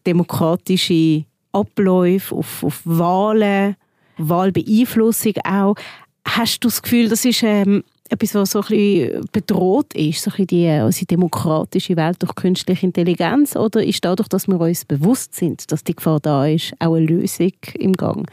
demokratische 0.05 1.23
Abläufe, 1.53 2.35
auf, 2.35 2.61
auf 2.61 2.81
Wahlen, 2.83 3.77
Wahlbeeinflussung 4.17 5.33
auch. 5.45 5.75
Hast 6.27 6.61
du 6.61 6.67
das 6.67 6.81
Gefühl, 6.81 7.07
das 7.07 7.23
ist 7.23 7.41
ähm, 7.41 7.85
etwas, 8.09 8.35
was 8.35 8.51
so 8.51 8.59
ein 8.59 8.67
bisschen 8.67 9.25
bedroht 9.31 9.93
ist, 9.93 10.21
so 10.21 10.31
ein 10.31 10.45
bisschen 10.45 10.47
die, 10.47 10.81
unsere 10.83 11.05
demokratische 11.05 11.95
Welt 11.95 12.21
durch 12.21 12.35
künstliche 12.35 12.85
Intelligenz? 12.85 13.55
Oder 13.55 13.81
ist 13.81 14.03
dadurch, 14.03 14.27
dass 14.27 14.49
wir 14.49 14.59
uns 14.59 14.83
bewusst 14.83 15.35
sind, 15.35 15.71
dass 15.71 15.85
die 15.85 15.95
Gefahr 15.95 16.19
da 16.19 16.45
ist, 16.47 16.73
auch 16.79 16.95
eine 16.95 17.05
Lösung 17.05 17.53
im 17.75 17.93
Gang? 17.93 18.29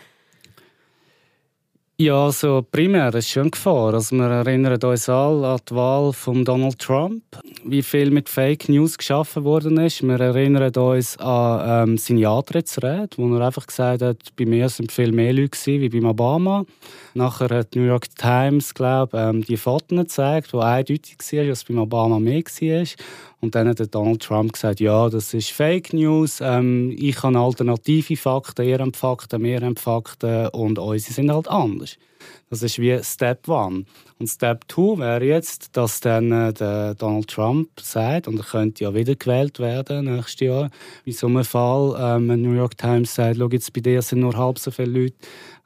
Ja, 1.98 2.26
also 2.26 2.60
primär 2.60 3.14
ist 3.14 3.30
schon 3.30 3.50
Gefahr. 3.50 3.94
Also 3.94 4.16
wir 4.16 4.26
erinnern 4.26 4.78
uns 4.84 5.08
alle 5.08 5.46
an 5.46 5.60
die 5.66 5.74
Wahl 5.74 6.12
von 6.12 6.44
Donald 6.44 6.78
Trump, 6.78 7.22
wie 7.64 7.82
viel 7.82 8.10
mit 8.10 8.28
Fake 8.28 8.68
News 8.68 8.98
geschaffen 8.98 9.44
worden 9.44 9.78
ist. 9.78 10.02
Wir 10.02 10.20
erinnern 10.20 10.70
uns 10.74 11.16
an 11.16 11.88
ähm, 11.88 11.96
seine 11.96 12.28
Antrittsrede, 12.28 13.16
wo 13.16 13.34
er 13.34 13.46
einfach 13.46 13.66
gesagt 13.66 14.02
hat, 14.02 14.18
bei 14.36 14.44
mir 14.44 14.68
sind 14.68 14.92
viel 14.92 15.10
mehr 15.10 15.32
Leute 15.32 15.56
wie 15.64 15.88
bei 15.88 16.06
Obama. 16.06 16.66
Nachher 17.16 17.48
hat 17.48 17.74
die 17.74 17.78
New 17.78 17.86
York 17.86 18.14
Times, 18.14 18.74
glaube 18.74 19.16
ähm, 19.18 19.42
die 19.42 19.56
Fotos 19.56 19.98
gezeigt, 19.98 20.52
die 20.52 20.58
eindeutig 20.58 21.16
waren, 21.32 21.48
dass 21.48 21.64
bei 21.64 21.74
Obama 21.74 22.18
mehr 22.18 22.42
war. 22.42 22.86
Und 23.40 23.54
dann 23.54 23.68
hat 23.68 23.94
Donald 23.94 24.22
Trump 24.22 24.52
gesagt, 24.52 24.80
ja, 24.80 25.08
das 25.08 25.32
ist 25.34 25.50
Fake 25.50 25.92
News, 25.92 26.40
ähm, 26.42 26.94
ich 26.96 27.22
habe 27.22 27.38
alternative 27.38 28.16
Fakten, 28.16 28.66
ihr 28.66 28.78
habt 28.78 28.96
Fakten, 28.96 29.42
wir 29.42 29.60
haben 29.60 29.76
Fakten 29.76 30.48
und 30.48 30.78
unsere 30.78 31.12
sind 31.12 31.32
halt 31.32 31.48
anders. 31.48 31.96
Das 32.50 32.62
ist 32.62 32.78
wie 32.78 32.98
Step 33.02 33.48
One. 33.48 33.84
Und 34.18 34.28
Step 34.28 34.66
Two 34.68 34.98
wäre 34.98 35.24
jetzt, 35.24 35.76
dass 35.76 36.00
dann 36.00 36.32
äh, 36.32 36.52
der 36.52 36.94
Donald 36.94 37.28
Trump 37.28 37.68
sagt, 37.80 38.28
und 38.28 38.38
er 38.38 38.44
könnte 38.44 38.84
ja 38.84 38.94
wiedergewählt 38.94 39.58
werden 39.58 40.14
nächstes 40.14 40.40
Jahr, 40.40 40.70
in 41.04 41.12
so 41.12 41.26
einem 41.26 41.44
Fall, 41.44 41.96
ähm, 41.98 42.26
New 42.42 42.54
York 42.54 42.78
Times 42.78 43.14
sagt, 43.14 43.36
schau 43.38 43.48
jetzt, 43.48 43.72
bei 43.72 43.80
dir 43.80 44.00
sind 44.02 44.20
nur 44.20 44.36
halb 44.36 44.58
so 44.58 44.70
viele 44.70 45.00
Leute. 45.00 45.16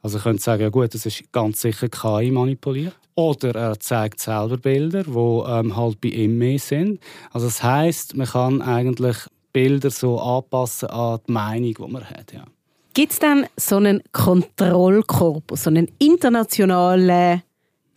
Also 0.01 0.17
er 0.17 0.23
könnte 0.23 0.41
sagen, 0.41 0.63
ja 0.63 0.69
gut, 0.69 0.93
das 0.93 1.05
ist 1.05 1.31
ganz 1.31 1.61
sicher 1.61 1.87
KI 1.87 2.31
manipuliert. 2.31 2.95
Oder 3.15 3.55
er 3.55 3.79
zeigt 3.79 4.19
selber 4.19 4.57
Bilder, 4.57 5.03
die 5.03 5.09
ähm, 5.11 5.75
halt 5.75 6.01
bei 6.01 6.09
ihm 6.09 6.37
mehr 6.37 6.59
sind. 6.59 6.99
Also 7.31 7.47
das 7.47 7.61
heißt, 7.61 8.15
man 8.15 8.27
kann 8.27 8.61
eigentlich 8.61 9.17
Bilder 9.53 9.91
so 9.91 10.19
anpassen 10.19 10.89
an 10.89 11.19
die 11.27 11.31
Meinung, 11.31 11.73
die 11.73 11.91
man 11.91 12.09
hat. 12.09 12.33
Ja. 12.33 12.45
Gibt 12.93 13.13
es 13.13 13.19
dann 13.19 13.45
so 13.55 13.77
einen 13.77 14.01
Kontrollkorpus, 14.11 15.63
so 15.63 15.69
einen 15.69 15.89
internationalen 15.99 17.41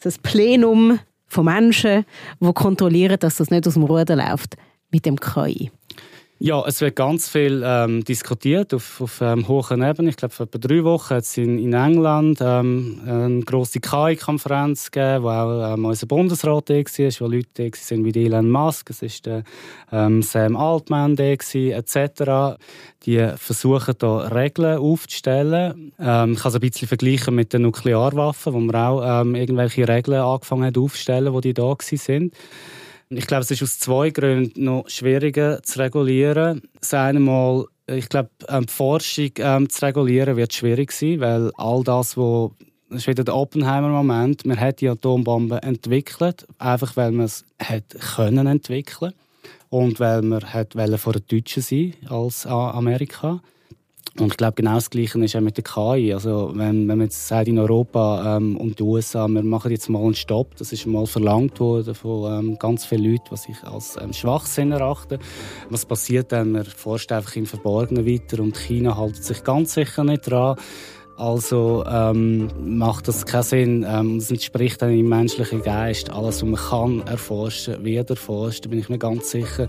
das 0.01 0.19
Plenum 0.19 1.01
von 1.27 1.47
Menschen, 1.47 2.05
die 2.41 2.53
kontrollieren, 2.53 3.19
dass 3.19 3.37
das 3.37 3.51
nicht 3.51 3.67
aus 3.67 3.75
dem 3.75 3.85
Ruder 3.85 4.17
läuft 4.17 4.57
mit 4.91 5.07
dem 5.07 5.19
KI? 5.19 5.73
Ja, 6.45 6.63
es 6.67 6.83
wird 6.83 6.97
ganz 6.97 7.31
viel 7.31 7.63
ähm, 7.65 8.05
diskutiert 8.05 8.75
auf, 8.75 9.01
auf 9.01 9.23
ähm, 9.23 9.49
hoher 9.49 9.71
Ebene. 9.71 10.11
Ich 10.11 10.17
glaube, 10.19 10.35
vor 10.35 10.45
etwa 10.45 10.59
drei 10.59 10.85
Wochen 10.85 11.15
hat 11.15 11.23
es 11.23 11.39
in, 11.39 11.59
in 11.59 11.73
England 11.73 12.41
ähm, 12.43 13.01
eine 13.07 13.41
grosse 13.41 13.81
KI-Konferenz 13.81 14.91
gegeben, 14.91 15.25
wo 15.25 15.31
auch 15.31 15.73
ähm, 15.73 15.87
unser 15.87 16.07
Bundesrat 16.07 16.69
da 16.69 16.75
war, 16.75 17.21
wo 17.21 17.27
Leute 17.29 17.49
da 17.55 17.63
waren 17.63 18.05
wie 18.05 18.27
Elon 18.27 18.51
Musk, 18.51 18.91
es 18.91 19.01
war 19.01 19.09
der 19.25 19.45
ähm, 19.91 20.21
Sam 20.21 20.55
Altman 20.57 21.17
da, 21.17 21.25
etc. 21.25 22.59
Die 23.07 23.27
versuchen 23.37 23.95
da 23.97 24.19
Regeln 24.29 24.77
aufzustellen. 24.77 25.95
Ähm, 25.99 26.33
ich 26.35 26.41
kann 26.41 26.51
es 26.51 26.55
ein 26.57 26.61
bisschen 26.61 26.89
vergleichen 26.89 27.35
mit 27.35 27.55
den 27.55 27.63
Nuklearwaffen, 27.63 28.53
wo 28.53 28.61
man 28.61 28.77
auch 28.77 29.23
ähm, 29.23 29.35
irgendwelche 29.35 29.89
Regeln 29.89 30.21
angefangen 30.21 30.67
hat 30.67 30.77
aufzustellen, 30.77 31.33
wo 31.33 31.41
die 31.41 31.55
da 31.55 31.63
waren. 31.63 32.33
Ich 33.11 33.27
glaube, 33.27 33.43
es 33.43 33.51
ist 33.51 33.63
aus 33.63 33.79
zwei 33.79 34.11
Gründen 34.11 34.65
noch 34.65 34.89
schwieriger 34.89 35.63
zu 35.63 35.79
regulieren. 35.79 36.63
Das 36.81 36.95
eine 36.95 37.21
Mal, 37.21 37.67
ich 37.87 38.09
glaube, 38.09 38.31
ähm, 38.49 38.67
die 38.67 38.73
Forschung 38.73 39.31
ähm, 39.39 39.69
zu 39.69 39.85
regulieren 39.85 40.37
wird 40.37 40.53
schwierig 40.53 40.93
sein, 40.93 41.21
weil 41.21 41.51
all 41.57 41.85
das, 41.85 42.17
wo 42.17 42.55
das 42.91 43.03
ist 43.03 43.09
wieder 43.09 43.25
der 43.25 43.37
Oppenheimer-Moment. 43.37 44.47
Man 44.47 44.61
hat 44.61 44.81
die 44.81 44.89
Atombombe 44.89 45.63
entwickelt, 45.63 46.47
einfach 46.59 46.97
weil 46.97 47.11
man 47.13 47.27
es 47.27 47.45
hat 47.61 47.85
können 48.15 48.47
entwickeln 48.47 49.13
und 49.69 49.99
weil 49.99 50.23
man 50.23 50.45
hat 50.45 50.75
vor 50.99 51.15
den 51.15 51.27
Deutschen 51.27 51.63
sein 51.63 51.95
als 52.09 52.47
Amerika. 52.47 53.41
Und 54.19 54.29
ich 54.29 54.37
glaube, 54.37 54.55
genau 54.55 54.75
das 54.75 54.91
Gleiche 54.91 55.19
ist 55.25 55.35
auch 55.35 55.41
mit 55.41 55.57
der 55.57 55.65
KI. 55.65 56.13
Also, 56.15 56.53
wenn, 56.55 56.87
wenn 56.87 56.99
man 56.99 57.03
jetzt 57.03 57.27
sagt, 57.27 57.49
in 57.49 57.59
Europa 57.59 58.37
ähm, 58.37 58.57
und 58.57 58.79
den 58.79 58.87
USA, 58.87 59.27
wir 59.27 59.43
machen 59.43 59.73
jetzt 59.73 59.89
mal 59.89 60.01
einen 60.01 60.15
Stopp, 60.15 60.55
das 60.57 60.73
ist 60.73 60.87
mal 60.87 61.05
verlangt 61.07 61.59
worden 61.59 61.97
von 61.97 62.33
ähm, 62.33 62.59
ganz 62.59 62.85
vielen 62.85 63.11
Leuten, 63.11 63.27
was 63.31 63.49
ich 63.49 63.61
als 63.65 63.97
ähm, 64.01 64.13
Schwachsinn 64.13 64.71
erachte. 64.71 65.19
Was 65.69 65.85
passiert 65.85 66.31
dann? 66.31 66.53
Man 66.53 66.65
forscht 66.65 67.11
einfach 67.11 67.35
im 67.35 67.47
Verborgenen 67.47 68.07
weiter 68.07 68.41
und 68.41 68.57
China 68.57 68.97
hält 68.97 69.17
sich 69.17 69.43
ganz 69.43 69.75
sicher 69.75 70.05
nicht 70.05 70.31
dran. 70.31 70.57
Also 71.17 71.85
ähm, 71.89 72.49
macht 72.65 73.09
das 73.09 73.25
keinen 73.25 73.43
Sinn. 73.43 73.87
Ähm, 73.89 74.17
es 74.17 74.31
entspricht 74.31 74.83
dann 74.83 74.91
im 74.91 75.09
menschlichen 75.09 75.63
Geist. 75.63 76.11
Alles, 76.11 76.43
was 76.43 76.43
man 76.43 76.55
kann 77.01 77.07
erforschen, 77.07 77.85
wird 77.85 78.11
erforscht. 78.11 78.65
Da 78.65 78.71
bin 78.71 78.81
ich 78.81 78.89
mir 78.89 78.99
ganz 78.99 79.31
sicher. 79.31 79.69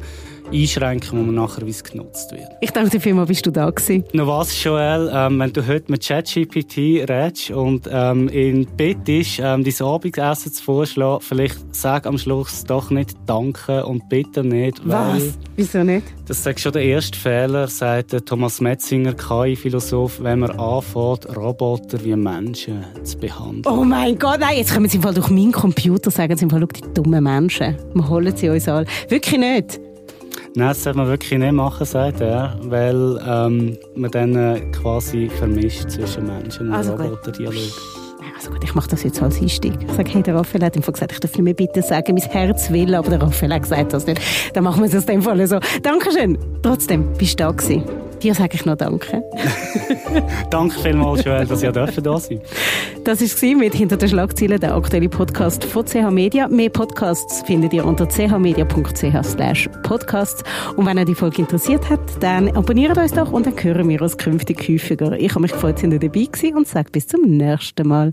Einschränken, 0.51 1.19
wo 1.19 1.23
man 1.23 1.35
nachher 1.35 1.65
wie 1.65 1.71
es 1.71 1.83
genutzt 1.83 2.31
wird. 2.31 2.47
Ich 2.61 2.71
danke 2.71 2.91
dir 2.91 2.99
vielmals, 2.99 3.27
bist 3.27 3.45
du 3.45 3.51
da 3.51 3.69
gewesen. 3.69 4.03
Noch 4.13 4.27
was, 4.27 4.63
Joel, 4.63 5.09
ähm, 5.13 5.39
wenn 5.39 5.51
du 5.53 5.65
heute 5.65 5.91
mit 5.91 6.05
ChatGPT 6.05 7.09
redest 7.09 7.51
und 7.51 7.89
ähm, 7.91 8.29
ihn 8.29 8.67
bittest, 8.77 9.39
ähm, 9.39 9.63
dein 9.63 9.87
Abendessen 9.87 10.53
zu 10.53 10.63
vorschlagen, 10.63 11.21
vielleicht 11.21 11.57
sag 11.75 12.05
am 12.05 12.17
Schluss 12.17 12.63
doch 12.63 12.89
nicht 12.89 13.15
Danke 13.25 13.85
und 13.85 14.07
bitte 14.09 14.43
nicht. 14.43 14.81
Was? 14.87 15.37
Wieso 15.55 15.83
nicht? 15.83 16.05
Das 16.27 16.45
ist 16.45 16.59
schon 16.59 16.73
der 16.73 16.83
erste 16.83 17.17
Fehler, 17.17 17.67
sagt 17.67 18.25
Thomas 18.25 18.61
Metzinger, 18.61 19.13
KI-Philosoph, 19.13 20.21
wenn 20.21 20.39
man 20.39 20.51
anfängt, 20.51 21.34
Roboter 21.37 22.03
wie 22.03 22.15
Menschen 22.15 22.85
zu 23.03 23.17
behandeln. 23.17 23.63
Oh 23.65 23.83
mein 23.83 24.17
Gott, 24.17 24.39
nein, 24.39 24.57
jetzt 24.57 24.73
können 24.73 24.87
sie 24.89 24.97
im 24.97 25.03
Fall 25.03 25.13
durch 25.13 25.29
meinen 25.29 25.51
Computer 25.51 26.11
sagen, 26.11 26.37
sie 26.37 26.43
im 26.43 26.49
Fall, 26.49 26.61
schau, 26.61 26.67
die 26.67 26.93
dummen 26.93 27.23
Menschen. 27.23 27.75
Wir 27.93 28.09
holen 28.09 28.35
sie 28.35 28.49
uns 28.49 28.67
alle. 28.67 28.85
Wirklich 29.09 29.39
nicht. 29.39 29.79
Nein, 30.55 30.69
das 30.69 30.83
sollte 30.83 30.97
man 30.97 31.07
wirklich 31.07 31.37
nicht 31.37 31.51
machen, 31.51 31.85
sagt 31.85 32.21
er, 32.21 32.57
weil 32.63 33.19
ähm, 33.27 33.77
man 33.95 34.11
dann 34.11 34.35
äh, 34.35 34.61
quasi 34.71 35.29
vermischt 35.29 35.89
zwischen 35.89 36.27
Menschen 36.27 36.67
und 36.67 36.73
also 36.73 36.93
Roboterdialog. 36.93 37.55
Also 38.37 38.51
gut, 38.51 38.63
ich 38.63 38.73
mache 38.73 38.89
das 38.89 39.03
jetzt 39.03 39.21
als 39.21 39.41
Einstieg. 39.41 39.73
Ich 39.81 39.91
sage, 39.93 40.11
hey, 40.11 40.23
der 40.23 40.35
Raphael 40.35 40.63
hat 40.63 40.75
ihm 40.75 40.81
gesagt, 40.81 41.11
ich 41.11 41.19
darf 41.19 41.31
nicht 41.31 41.43
mehr 41.43 41.53
bitte 41.53 41.81
sagen, 41.81 42.15
mein 42.15 42.29
Herz 42.29 42.69
will, 42.71 42.95
aber 42.95 43.09
der 43.09 43.21
Raphael 43.21 43.53
hat 43.53 43.63
gesagt 43.63 43.93
das 43.93 44.05
nicht. 44.07 44.21
Dann 44.53 44.63
machen 44.63 44.81
wir 44.81 44.87
es 44.87 44.95
aus 44.95 45.05
dem 45.05 45.21
Fall 45.21 45.45
so. 45.47 45.59
Dankeschön. 45.83 46.37
Trotzdem, 46.61 47.13
bist 47.17 47.39
du 47.39 47.43
da 47.43 47.51
gewesen. 47.51 47.83
Dir 48.25 48.33
sage 48.33 48.55
ich 48.55 48.65
noch 48.65 48.75
Danke. 48.75 49.23
Danke 50.49 50.79
vielmals, 50.79 51.23
Joel, 51.23 51.45
dass 51.45 51.61
ihr 51.61 51.71
da 51.71 51.85
sein 51.85 52.41
Das 53.03 53.21
war 53.21 53.55
mit 53.55 53.75
«Hinter 53.75 53.97
den 53.97 54.09
Schlagzeilen», 54.09 54.59
der 54.59 54.73
aktuelle 54.73 55.09
Podcast 55.09 55.63
von 55.63 55.85
CH 55.85 56.09
Media. 56.09 56.47
Mehr 56.47 56.71
Podcasts 56.71 57.43
findet 57.43 57.71
ihr 57.73 57.85
unter 57.85 58.07
chmedia.ch 58.07 59.69
podcasts. 59.83 60.43
Und 60.75 60.87
wenn 60.87 60.97
euch 60.97 61.05
die 61.05 61.13
Folge 61.13 61.43
interessiert 61.43 61.87
hat, 61.87 61.99
dann 62.19 62.49
abonniert 62.57 62.97
uns 62.97 63.11
doch 63.11 63.31
und 63.31 63.45
dann 63.45 63.53
hören 63.61 63.87
wir 63.89 64.01
uns 64.01 64.17
künftig 64.17 64.67
häufiger. 64.67 65.11
Ich 65.19 65.29
habe 65.29 65.41
mich 65.41 65.51
gefreut, 65.51 65.75
dass 65.75 65.83
ihr 65.83 65.99
dabei 65.99 66.23
gewesen 66.23 66.57
und 66.57 66.67
sage 66.67 66.89
bis 66.91 67.05
zum 67.05 67.21
nächsten 67.21 67.87
Mal. 67.87 68.11